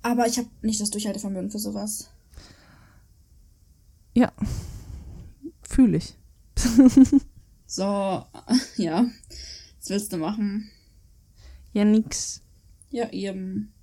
[0.07, 2.09] Aber ich habe nicht das Durchhaltevermögen für sowas.
[4.13, 4.31] Ja,
[5.63, 6.15] fühle ich.
[7.69, 7.83] So,
[8.77, 9.05] ja.
[9.79, 10.71] Was willst du machen?
[11.73, 12.41] Ja, nix.
[12.89, 13.73] Ja, eben.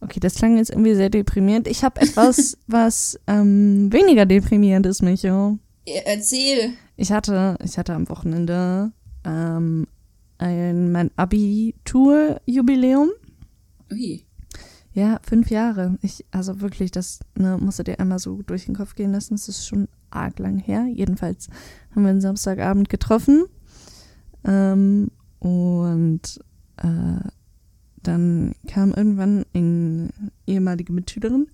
[0.00, 1.66] Okay, das klang jetzt irgendwie sehr deprimierend.
[1.66, 5.58] Ich habe etwas, was ähm, weniger deprimierend ist, Micho.
[5.84, 6.74] Erzähl.
[6.96, 8.92] Ich hatte, ich hatte am Wochenende
[9.24, 9.88] ähm,
[10.38, 13.10] ein, mein Abitur-Jubiläum.
[13.90, 14.24] Ui.
[14.94, 15.98] Ja, fünf Jahre.
[16.02, 19.34] Ich, also wirklich, das ne, musst du dir einmal so durch den Kopf gehen lassen.
[19.34, 20.86] Das ist schon arg lang her.
[20.86, 21.48] Jedenfalls
[21.94, 23.46] haben wir einen Samstagabend getroffen.
[24.44, 26.40] Ähm, und
[26.76, 27.28] äh,
[28.02, 30.10] dann kam irgendwann eine
[30.46, 31.48] ehemalige Mitschülerin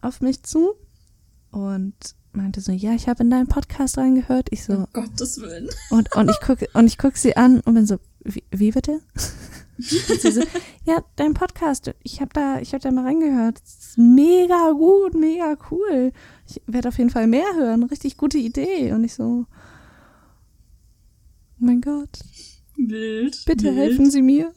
[0.00, 0.74] auf mich zu
[1.50, 1.94] und
[2.32, 4.48] meinte so, ja, ich habe in deinen Podcast reingehört.
[4.50, 5.68] Ich so, Um Gottes Willen.
[5.90, 9.00] und, und ich gucke und ich guck sie an und bin so, wie, wie bitte?
[9.78, 10.42] So,
[10.84, 13.60] ja, dein Podcast, ich habe da, ich habe da mal reingehört.
[13.96, 16.12] Mega gut, mega cool.
[16.48, 17.82] Ich werde auf jeden Fall mehr hören.
[17.84, 18.92] Richtig gute Idee.
[18.92, 19.46] Und ich so, oh
[21.58, 22.20] mein Gott,
[22.76, 23.42] Wild.
[23.46, 23.76] bitte wild.
[23.76, 24.52] helfen Sie mir.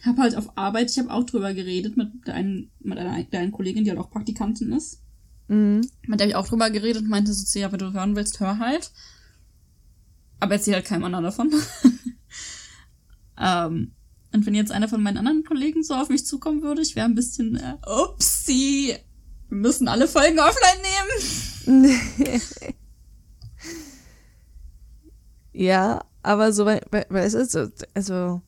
[0.00, 3.22] Ich habe halt auf Arbeit, ich habe auch drüber geredet mit, der einen, mit einer
[3.24, 5.02] kleinen Kollegin, die halt auch Praktikantin ist.
[5.48, 5.82] Mhm.
[6.06, 8.40] Mit der habe ich auch drüber geredet und meinte so, ja, wenn du hören willst,
[8.40, 8.92] hör halt.
[10.38, 11.52] Aber erzähl halt keinem anderen davon.
[13.40, 13.92] ähm,
[14.32, 17.06] und wenn jetzt einer von meinen anderen Kollegen so auf mich zukommen würde, ich wäre
[17.06, 18.94] ein bisschen, äh, upsie,
[19.48, 22.00] wir müssen alle Folgen offline nehmen.
[25.52, 26.80] Ja, aber so, weil,
[27.10, 28.40] es ist so, also,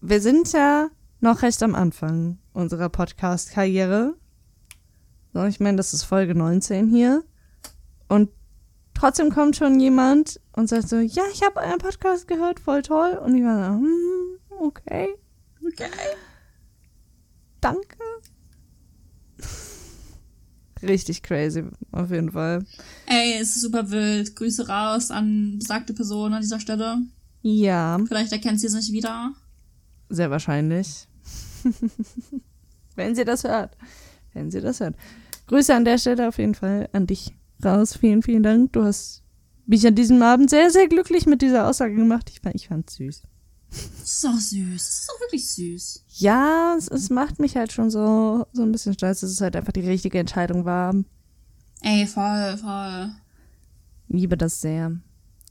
[0.00, 4.14] wir sind ja noch recht am Anfang unserer Podcast-Karriere.
[5.48, 7.24] Ich meine, das ist Folge 19 hier.
[8.08, 8.30] Und
[8.94, 13.18] trotzdem kommt schon jemand und sagt so, ja, ich habe euren Podcast gehört, voll toll.
[13.24, 15.08] Und ich war so, hm, okay,
[15.66, 15.88] Okay.
[17.60, 17.96] danke.
[20.82, 22.64] Richtig crazy, auf jeden Fall.
[23.06, 24.36] Ey, es ist super wild.
[24.36, 26.98] Grüße raus an besagte Person an dieser Stelle.
[27.42, 29.32] Ja, Vielleicht erkennt sie sich wieder.
[30.10, 31.08] sehr wahrscheinlich.
[32.96, 33.76] Wenn sie das hört.
[34.34, 34.94] Wenn sie das hört.
[35.46, 37.32] Grüße an der Stelle auf jeden Fall an dich
[37.62, 37.96] raus.
[37.96, 38.72] Vielen, vielen Dank.
[38.72, 39.22] Du hast
[39.66, 42.30] mich an diesem Abend sehr, sehr glücklich mit dieser Aussage gemacht.
[42.30, 43.22] Ich, fand- ich fand's süß.
[44.28, 44.76] Auch süß.
[44.76, 46.04] Ist auch wirklich süß.
[46.18, 49.56] Ja, es, es macht mich halt schon so, so ein bisschen stolz, dass es halt
[49.56, 50.94] einfach die richtige Entscheidung war.
[51.80, 53.10] Ey, voll, voll.
[54.08, 54.92] Liebe das sehr.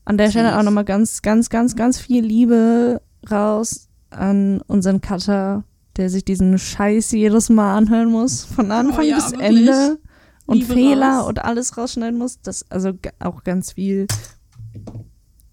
[0.05, 5.63] An der Stelle auch nochmal ganz, ganz, ganz, ganz viel Liebe raus an unseren Cutter,
[5.97, 8.43] der sich diesen Scheiß jedes Mal anhören muss.
[8.45, 9.47] Von Anfang Oh ja, bis wirklich.
[9.67, 9.99] Ende.
[10.45, 11.27] Und Liebe Fehler raus.
[11.29, 12.41] und alles rausschneiden muss.
[12.41, 14.07] Das, also auch ganz viel.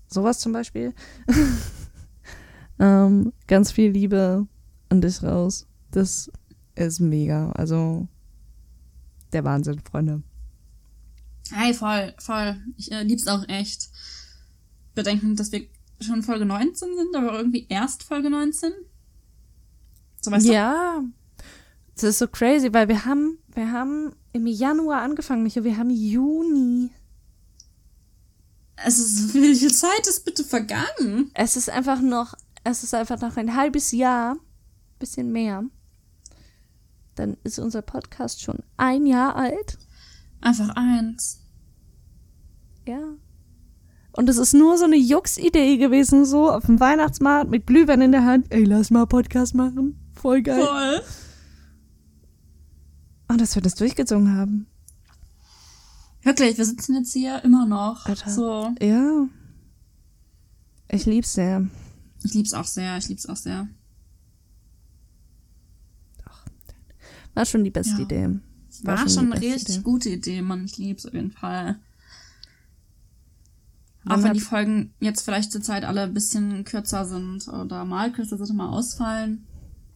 [0.09, 0.93] Sowas zum Beispiel.
[2.81, 4.47] ähm, ganz viel Liebe
[4.89, 5.67] an dich raus.
[5.93, 6.31] Das
[6.75, 7.53] ist mega.
[7.53, 8.09] Also
[9.33, 10.23] der Wahnsinn, Freunde.
[11.53, 12.57] Hey, voll, voll.
[12.77, 13.91] Ich äh, lieb's auch echt.
[14.95, 15.67] Bedenken, dass wir
[16.01, 18.73] schon Folge 19 sind, aber irgendwie erst Folge 19.
[20.21, 21.01] So weißt ja.
[21.01, 21.13] Du?
[21.95, 25.91] Das ist so crazy, weil wir haben, wir haben im Januar angefangen, Micho, wir haben
[25.91, 26.91] Juni.
[28.77, 31.31] Es ist, wie viel Zeit ist bitte vergangen?
[31.35, 32.35] Es ist einfach noch,
[32.65, 34.37] es ist einfach noch ein halbes Jahr,
[34.99, 35.65] bisschen mehr.
[37.17, 39.79] Dann ist unser Podcast schon ein Jahr alt.
[40.41, 41.41] Einfach eins.
[42.87, 43.01] Ja.
[44.13, 48.13] Und es ist nur so eine Jux-Idee gewesen, so auf dem Weihnachtsmarkt mit Glühwein in
[48.13, 48.47] der Hand.
[48.51, 49.99] Ey, lass mal Podcast machen.
[50.15, 50.65] Voll geil.
[50.65, 51.03] Voll.
[53.31, 54.67] Und dass wir das durchgezogen haben.
[56.25, 58.05] Wirklich, wir sitzen jetzt hier immer noch.
[58.07, 58.29] Alter.
[58.29, 58.75] So.
[58.81, 59.29] Ja.
[60.89, 61.69] Ich lieb's sehr.
[62.25, 63.69] Ich lieb's auch sehr, ich lieb's auch sehr.
[66.25, 66.45] Doch.
[67.35, 68.01] War schon die beste ja.
[68.01, 68.41] Idee.
[68.83, 69.85] War, War schon, eine richtig Idee.
[69.85, 70.65] gute Idee, Mann.
[70.65, 71.79] Ich lieb's auf jeden Fall.
[74.07, 78.11] Auch wenn die Folgen jetzt vielleicht zur Zeit alle ein bisschen kürzer sind oder mal
[78.11, 79.47] kürzer sind, mal ausfallen.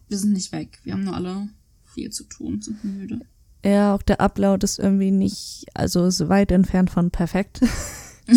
[0.07, 0.79] Wir sind nicht weg.
[0.85, 1.49] Wir haben nur alle
[1.95, 3.21] viel zu tun, sind müde.
[3.65, 7.61] Ja, auch der Upload ist irgendwie nicht, also ist weit entfernt von perfekt.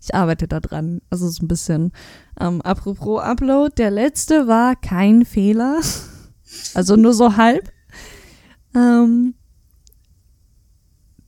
[0.00, 1.02] ich arbeite da dran.
[1.10, 1.92] Also so ein bisschen.
[2.40, 5.80] Ähm, apropos Upload, der letzte war kein Fehler.
[6.72, 7.70] Also nur so halb.
[8.74, 9.34] Ähm,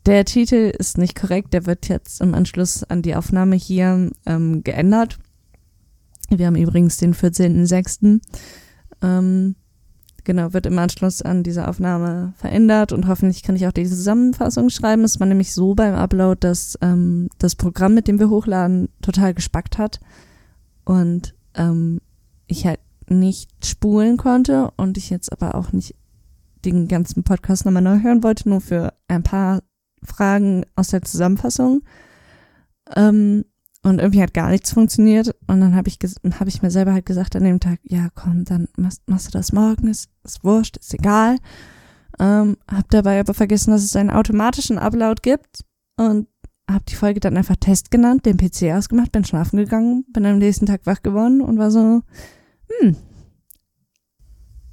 [0.06, 4.64] der Titel ist nicht korrekt, der wird jetzt im Anschluss an die Aufnahme hier ähm,
[4.64, 5.18] geändert.
[6.30, 8.20] Wir haben übrigens den 14.06.
[9.02, 9.56] Ähm,
[10.28, 14.68] genau, wird im Anschluss an diese Aufnahme verändert und hoffentlich kann ich auch die Zusammenfassung
[14.68, 15.02] schreiben.
[15.02, 19.32] Es war nämlich so beim Upload, dass ähm, das Programm, mit dem wir hochladen, total
[19.32, 20.00] gespackt hat
[20.84, 22.02] und ähm,
[22.46, 25.94] ich halt nicht spulen konnte und ich jetzt aber auch nicht
[26.62, 29.62] den ganzen Podcast nochmal neu hören wollte, nur für ein paar
[30.04, 31.80] Fragen aus der Zusammenfassung.
[32.94, 33.46] Ähm,
[33.82, 35.34] und irgendwie hat gar nichts funktioniert.
[35.46, 35.98] Und dann habe ich,
[36.38, 39.30] hab ich mir selber halt gesagt an dem Tag, ja komm, dann machst, machst du
[39.30, 41.38] das morgen, ist, ist wurscht, ist egal.
[42.18, 45.64] Ähm, hab dabei aber vergessen, dass es einen automatischen Upload gibt.
[45.96, 46.28] Und
[46.70, 50.38] hab die Folge dann einfach Test genannt, den PC ausgemacht, bin schlafen gegangen, bin am
[50.38, 52.02] nächsten Tag wach geworden und war so,
[52.80, 52.96] hm,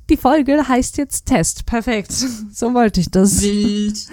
[0.09, 1.65] die Folge heißt jetzt Test.
[1.65, 2.11] Perfekt.
[2.51, 3.41] So wollte ich das.
[3.41, 4.07] Wild.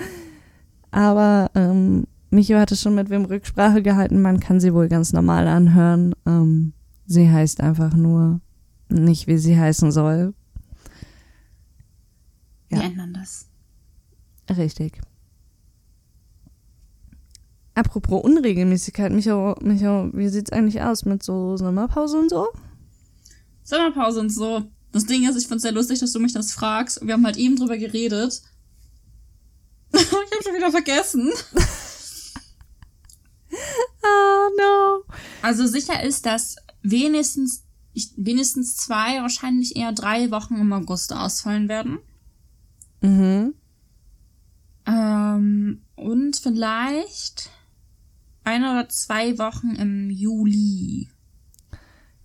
[0.91, 5.47] Aber ähm, Micho hatte schon mit wem Rücksprache gehalten, man kann sie wohl ganz normal
[5.47, 6.15] anhören.
[6.25, 6.73] Ähm,
[7.07, 8.41] sie heißt einfach nur
[8.89, 10.33] nicht, wie sie heißen soll.
[12.71, 12.79] Ja.
[12.79, 13.49] Wir ändern das.
[14.49, 14.99] Richtig.
[17.75, 22.49] Apropos Unregelmäßigkeit, Micho, Micho, wie sieht's eigentlich aus mit so Sommerpause und so?
[23.63, 24.63] Sommerpause und so.
[24.91, 27.07] Das Ding ist, ich find's sehr lustig, dass du mich das fragst.
[27.07, 28.41] Wir haben halt eben drüber geredet.
[29.93, 31.31] ich habe schon wieder vergessen.
[34.57, 35.15] no.
[35.43, 41.69] Also sicher ist, dass wenigstens, ich, wenigstens zwei, wahrscheinlich eher drei Wochen im August ausfallen
[41.69, 41.99] werden.
[43.01, 43.55] Mhm.
[44.87, 47.51] Ähm, und vielleicht
[48.45, 51.09] eine oder zwei Wochen im Juli.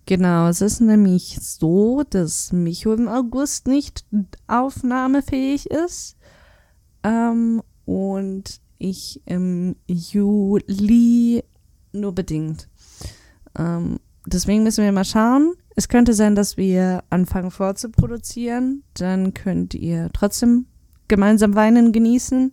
[0.05, 4.05] Genau, es ist nämlich so, dass Micho im August nicht
[4.47, 6.15] aufnahmefähig ist.
[7.03, 11.43] Ähm, und ich im Juli
[11.99, 12.67] nur bedingt.
[13.57, 15.53] Ähm, deswegen müssen wir mal schauen.
[15.75, 18.83] Es könnte sein, dass wir anfangen vorzuproduzieren.
[18.95, 20.65] Dann könnt ihr trotzdem
[21.07, 22.51] gemeinsam Weinen genießen.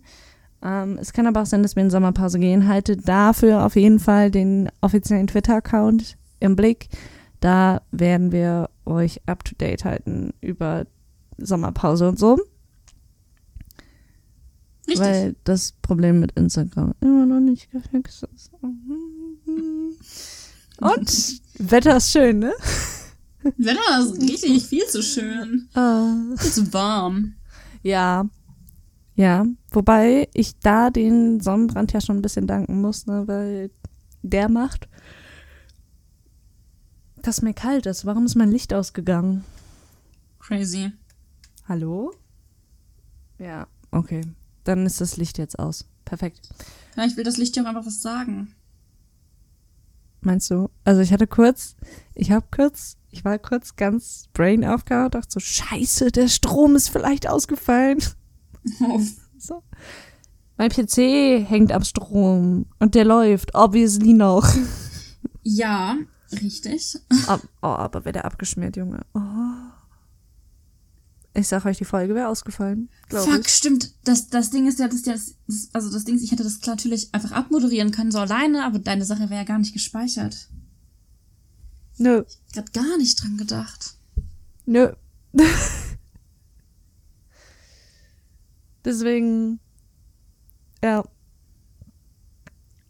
[0.61, 2.67] Ähm, es kann aber auch sein, dass wir in Sommerpause gehen.
[2.67, 6.89] Haltet dafür auf jeden Fall den offiziellen Twitter-Account im Blick.
[7.39, 10.85] Da werden wir euch up to date halten über
[11.37, 12.39] Sommerpause und so.
[14.87, 14.99] Richtig.
[14.99, 18.51] Weil das Problem mit Instagram immer noch nicht gefixt ist.
[20.79, 22.53] Und Wetter ist schön, ne?
[23.57, 25.69] Wetter ist richtig viel zu schön.
[25.75, 26.33] Uh.
[26.35, 27.35] Ist warm.
[27.83, 28.27] Ja.
[29.15, 29.45] Ja.
[29.71, 33.27] Wobei ich da den Sonnenbrand ja schon ein bisschen danken muss, ne?
[33.27, 33.71] Weil
[34.21, 34.89] der macht,
[37.21, 38.05] dass mir kalt ist.
[38.05, 39.43] Warum ist mein Licht ausgegangen?
[40.39, 40.91] Crazy.
[41.67, 42.13] Hallo?
[43.39, 44.21] Ja, okay.
[44.63, 45.85] Dann ist das Licht jetzt aus.
[46.05, 46.49] Perfekt.
[46.95, 48.53] Ja, ich will das Licht ja auch einfach was sagen.
[50.25, 50.69] Meinst du?
[50.83, 51.75] Also ich hatte kurz,
[52.15, 56.89] ich hab kurz, ich war kurz ganz brain aufgehauen, dachte so, scheiße, der Strom ist
[56.89, 57.99] vielleicht ausgefallen.
[59.37, 59.61] So.
[60.57, 64.47] Mein PC hängt am Strom und der läuft, obviously noch.
[65.43, 65.97] Ja,
[66.31, 66.97] richtig.
[67.27, 69.01] Oh, oh aber wäre der abgeschmiert, Junge.
[69.13, 69.19] Oh.
[71.37, 72.89] Ich sag euch, die Folge wäre ausgefallen.
[73.09, 73.49] Fuck, ich.
[73.49, 73.93] stimmt.
[74.05, 76.61] Das, das Ding ist ja, das, das, das, also das Ding ist, ich hätte das
[76.65, 80.47] natürlich einfach abmoderieren können, so alleine, aber deine Sache wäre ja gar nicht gespeichert.
[81.97, 82.23] Nö.
[82.51, 83.97] Ich hab gar nicht dran gedacht.
[84.65, 84.93] Nö.
[88.85, 89.59] Deswegen,
[90.81, 91.03] ja.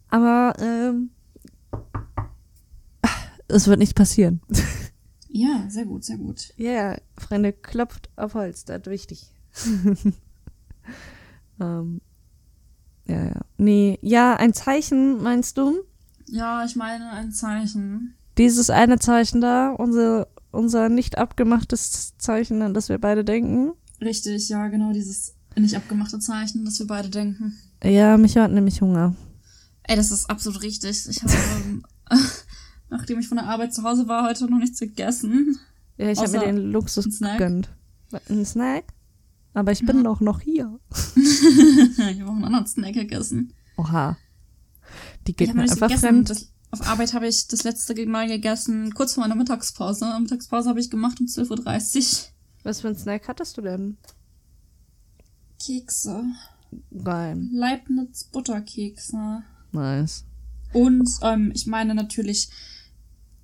[0.08, 1.10] Aber, ähm,
[3.48, 4.40] es wird nicht passieren.
[5.36, 6.54] Ja, sehr gut, sehr gut.
[6.56, 9.30] Ja, yeah, Freunde, klopft auf Holz, das ist wichtig.
[11.60, 12.00] ähm,
[13.06, 13.40] ja, ja.
[13.58, 15.82] Nee, ja, ein Zeichen, meinst du?
[16.26, 18.14] Ja, ich meine ein Zeichen.
[18.38, 23.72] Dieses eine Zeichen da, unser, unser nicht abgemachtes Zeichen, an das wir beide denken.
[24.00, 27.58] Richtig, ja, genau, dieses nicht abgemachte Zeichen, das wir beide denken.
[27.84, 29.14] Ja, mich hat nämlich Hunger.
[29.82, 31.06] Ey, das ist absolut richtig.
[31.10, 31.32] Ich habe
[32.10, 32.18] ähm,
[32.88, 35.58] nachdem ich von der Arbeit zu Hause war, heute noch nichts gegessen.
[35.96, 37.70] Ja, ich habe mir den Luxus gegönnt.
[38.28, 38.84] Ein Snack?
[39.54, 40.02] Aber ich bin ja.
[40.02, 40.78] doch noch hier.
[41.16, 43.54] ich habe auch einen anderen Snack gegessen.
[43.78, 44.16] Oha.
[45.26, 46.30] Die geht mir einfach fremd.
[46.30, 50.06] Das, auf Arbeit habe ich das letzte Mal gegessen, kurz vor meiner Mittagspause.
[50.20, 52.28] Mittagspause habe ich gemacht um 12.30 Uhr.
[52.64, 53.96] Was für ein Snack hattest du denn?
[55.64, 56.24] Kekse.
[57.02, 57.48] Geil.
[57.52, 59.42] Leibniz Butterkekse.
[59.72, 60.24] Nice.
[60.72, 62.50] Und ähm, ich meine natürlich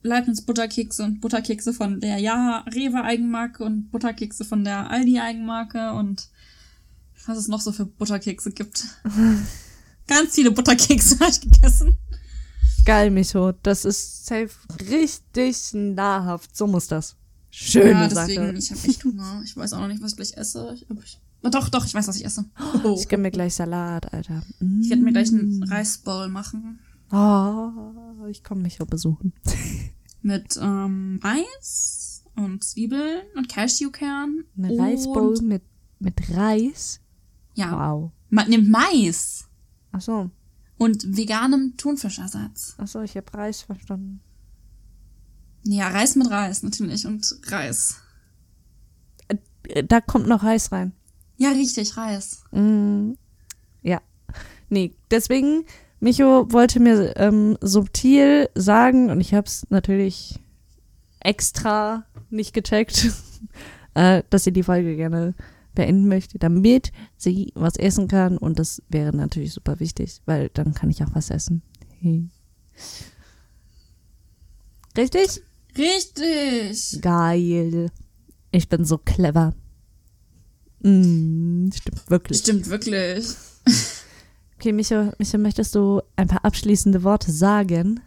[0.02, 5.92] Leibniz Butterkekse und Butterkekse von der Ja Rewe Eigenmarke und Butterkekse von der Aldi Eigenmarke
[5.92, 6.28] und
[7.26, 8.84] was es noch so für Butterkekse gibt.
[10.08, 11.96] Ganz viele Butterkekse habe ich gegessen.
[12.84, 13.52] Geil, Micho.
[13.62, 14.50] Das ist safe
[14.90, 16.56] richtig nahrhaft.
[16.56, 17.16] So muss das.
[17.50, 18.56] Schöne ja, deswegen, Sache.
[18.56, 19.42] ich habe echt Hunger.
[19.44, 20.72] Ich weiß auch noch nicht, was ich gleich esse.
[20.74, 22.44] Ich, ich, doch, doch, ich weiß, was ich esse.
[22.82, 22.96] Oh.
[22.98, 24.42] Ich gebe mir gleich Salat, Alter.
[24.80, 25.62] Ich werde mir gleich einen mm.
[25.64, 26.80] Reisbowl machen.
[27.12, 29.34] Oh, ich komme mich auch besuchen.
[30.22, 34.44] mit ähm, Reis und Zwiebeln und Cashewkern.
[34.56, 35.62] Eine Reisbowl mit,
[35.98, 37.00] mit Reis?
[37.54, 37.72] Ja.
[37.72, 38.12] Wow.
[38.30, 39.46] Man nimmt Mais.
[39.92, 40.30] Ach so.
[40.78, 42.76] Und veganem Thunfischersatz.
[42.78, 44.20] Ach so, ich habe Reis verstanden.
[45.64, 47.96] Ja, Reis mit Reis natürlich und Reis.
[49.28, 50.92] Äh, da kommt noch Reis rein.
[51.36, 52.44] Ja, richtig, Reis.
[52.52, 53.12] Mm,
[53.82, 54.00] ja.
[54.70, 55.64] Nee, deswegen
[56.02, 60.40] Micho wollte mir ähm, subtil sagen, und ich habe es natürlich
[61.20, 63.08] extra nicht gecheckt,
[63.94, 65.36] äh, dass sie die Folge gerne
[65.76, 68.36] beenden möchte, damit sie was essen kann.
[68.36, 71.62] Und das wäre natürlich super wichtig, weil dann kann ich auch was essen.
[72.00, 72.28] Hey.
[74.96, 75.40] Richtig?
[75.78, 77.00] Richtig.
[77.00, 77.92] Geil.
[78.50, 79.54] Ich bin so clever.
[80.80, 82.38] Mm, stimmt wirklich.
[82.38, 83.24] Stimmt wirklich.
[84.62, 87.98] Okay, Micha, Micha, möchtest du ein paar abschließende Worte sagen?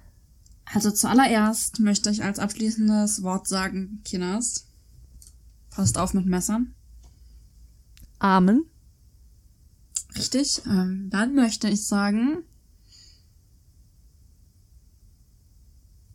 [0.63, 4.65] Also zuallererst möchte ich als abschließendes Wort sagen, Kinas,
[5.69, 6.73] passt auf mit Messern.
[8.19, 8.63] Amen.
[10.15, 10.61] Richtig.
[10.65, 12.45] Ähm, dann möchte ich sagen,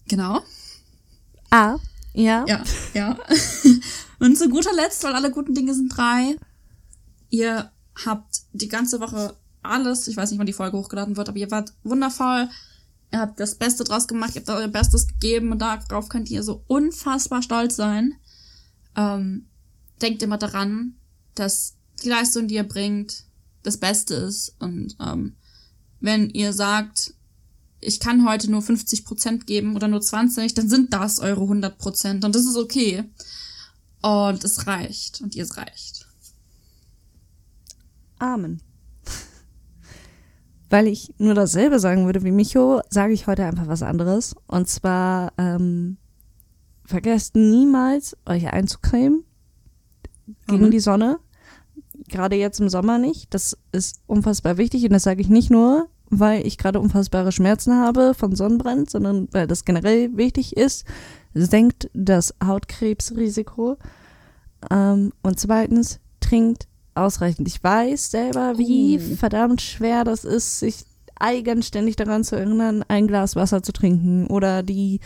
[0.09, 0.41] genau.
[1.51, 1.76] Ah,
[2.14, 2.47] ja.
[2.49, 2.64] Ja,
[2.95, 3.18] ja.
[4.20, 6.34] Und zu guter Letzt, weil alle guten Dinge sind drei,
[7.28, 7.70] ihr
[8.07, 10.08] habt die ganze Woche alles.
[10.08, 12.48] Ich weiß nicht, wann die Folge hochgeladen wird, aber ihr wart wundervoll.
[13.12, 16.42] Ihr habt das Beste draus gemacht, ihr habt euer Bestes gegeben und darauf könnt ihr
[16.42, 18.14] so unfassbar stolz sein.
[18.96, 19.46] Ähm,
[20.00, 20.94] denkt immer daran,
[21.34, 23.24] dass die Leistung, die ihr bringt,
[23.62, 24.54] das Beste ist.
[24.61, 25.36] Und ähm,
[26.00, 27.14] wenn ihr sagt,
[27.80, 32.34] ich kann heute nur 50% geben oder nur 20, dann sind das eure 100% und
[32.34, 33.04] das ist okay.
[34.02, 36.06] Und es reicht und ihr es reicht.
[38.18, 38.62] Amen
[40.71, 44.37] weil ich nur dasselbe sagen würde wie Micho, sage ich heute einfach was anderes.
[44.47, 45.99] Und zwar, ähm,
[46.87, 49.25] vergesst niemals, euch einzucremen
[50.47, 50.71] gegen mhm.
[50.71, 51.18] die Sonne.
[52.09, 53.35] Gerade jetzt im Sommer nicht.
[53.35, 57.75] Das ist unfassbar wichtig und das sage ich nicht nur, weil ich gerade unfassbare Schmerzen
[57.75, 60.85] habe von Sonnenbrand, sondern weil das generell wichtig ist.
[61.35, 63.77] Senkt das Hautkrebsrisiko.
[64.71, 67.49] Ähm, und zweitens, trinkt ausreichend.
[67.49, 69.16] Ich weiß selber, wie oh.
[69.16, 70.84] verdammt schwer das ist, sich
[71.18, 75.01] eigenständig daran zu erinnern, ein Glas Wasser zu trinken oder die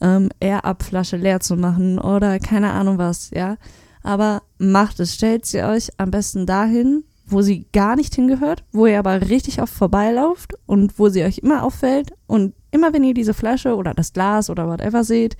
[0.00, 3.56] ähm, Air-Up-Flasche leer zu machen oder keine Ahnung was, ja.
[4.02, 8.86] Aber macht es, stellt sie euch am besten dahin, wo sie gar nicht hingehört, wo
[8.86, 13.14] ihr aber richtig oft vorbeilauft und wo sie euch immer auffällt und immer wenn ihr
[13.14, 15.36] diese Flasche oder das Glas oder whatever seht,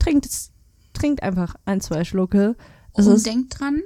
[0.00, 0.50] trinkt es,
[0.92, 2.56] trinkt einfach ein, zwei Schlucke.
[2.94, 3.80] Es und denkt dran,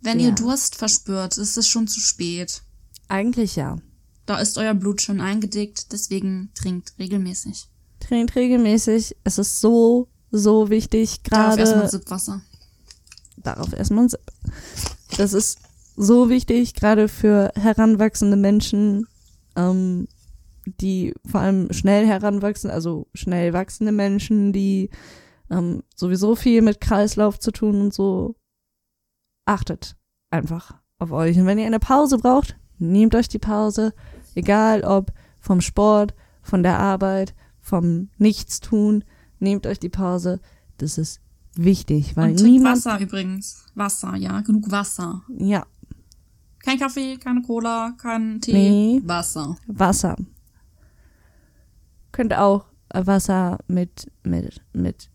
[0.00, 0.28] wenn ja.
[0.28, 2.62] ihr Durst verspürt, ist es schon zu spät.
[3.08, 3.78] Eigentlich ja.
[4.26, 7.68] Da ist euer Blut schon eingedickt, deswegen trinkt regelmäßig.
[8.00, 9.16] Trinkt regelmäßig.
[9.24, 11.56] Es ist so, so wichtig, gerade.
[11.56, 12.42] Darf erstmal Sippwasser.
[13.38, 14.20] darauf erstmal ein Sip.
[15.16, 15.58] Das ist
[15.96, 19.06] so wichtig, gerade für heranwachsende Menschen,
[19.56, 20.06] ähm,
[20.66, 24.90] die vor allem schnell heranwachsen, also schnell wachsende Menschen, die
[25.50, 28.36] ähm, sowieso viel mit Kreislauf zu tun und so.
[29.48, 29.96] Achtet
[30.30, 31.38] einfach auf euch.
[31.38, 33.94] Und wenn ihr eine Pause braucht, nehmt euch die Pause,
[34.34, 39.04] egal ob vom Sport, von der Arbeit, vom Nichtstun,
[39.38, 40.40] nehmt euch die Pause.
[40.76, 41.22] Das ist
[41.54, 43.64] wichtig, weil und niemand Wasser übrigens.
[43.74, 45.22] Wasser, ja, genug Wasser.
[45.38, 45.66] Ja.
[46.58, 48.52] Kein Kaffee, keine Cola, kein Tee.
[48.52, 49.02] Nee.
[49.04, 49.56] Wasser.
[49.66, 50.14] Wasser.
[52.12, 55.08] Könnt auch Wasser mit mit mit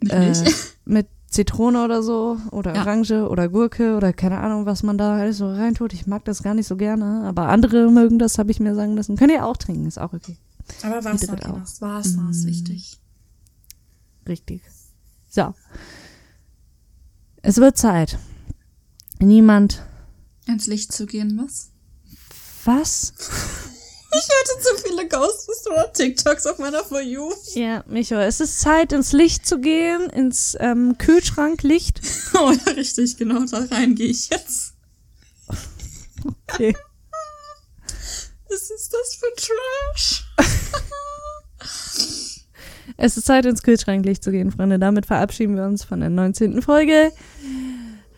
[0.00, 0.52] Mit äh,
[0.84, 2.82] mit Zitrone oder so oder Ja.
[2.82, 5.92] Orange oder Gurke oder keine Ahnung, was man da alles so reintut.
[5.92, 8.96] Ich mag das gar nicht so gerne, aber andere mögen das, habe ich mir sagen
[8.96, 9.16] lassen.
[9.16, 10.38] Könnt ihr auch trinken, ist auch okay.
[10.82, 11.80] Aber Wasser, auch.
[11.82, 12.48] Wasser ist Mm.
[12.48, 12.98] wichtig.
[14.26, 14.62] Richtig.
[15.28, 15.54] So.
[17.42, 18.18] Es wird Zeit.
[19.20, 19.82] Niemand.
[20.46, 21.70] Ins Licht zu gehen, was?
[22.64, 23.12] Was?
[24.10, 27.30] Ich hatte zu viele Ghostbuster TikToks auf meiner For You.
[27.54, 32.00] Ja, Micho, es ist Zeit, ins Licht zu gehen, ins ähm, Kühlschranklicht.
[32.34, 34.74] Oh ja, richtig, genau, da rein gehe ich jetzt.
[36.24, 36.76] Okay.
[38.48, 40.24] Was ist das für Trash?
[42.96, 44.78] Es ist Zeit, ins Kühlschranklicht zu gehen, Freunde.
[44.78, 46.62] Damit verabschieden wir uns von der 19.
[46.62, 47.12] Folge.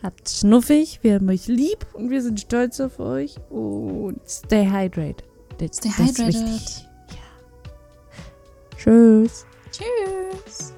[0.01, 3.35] Habt schnuffig, wir haben euch lieb und wir sind stolz auf euch.
[3.49, 5.23] Und stay hydrated.
[5.69, 6.33] Stay hydrated.
[6.33, 6.87] wichtig.
[7.11, 8.77] Ja.
[8.77, 9.45] Tschüss.
[9.71, 10.73] Tschüss.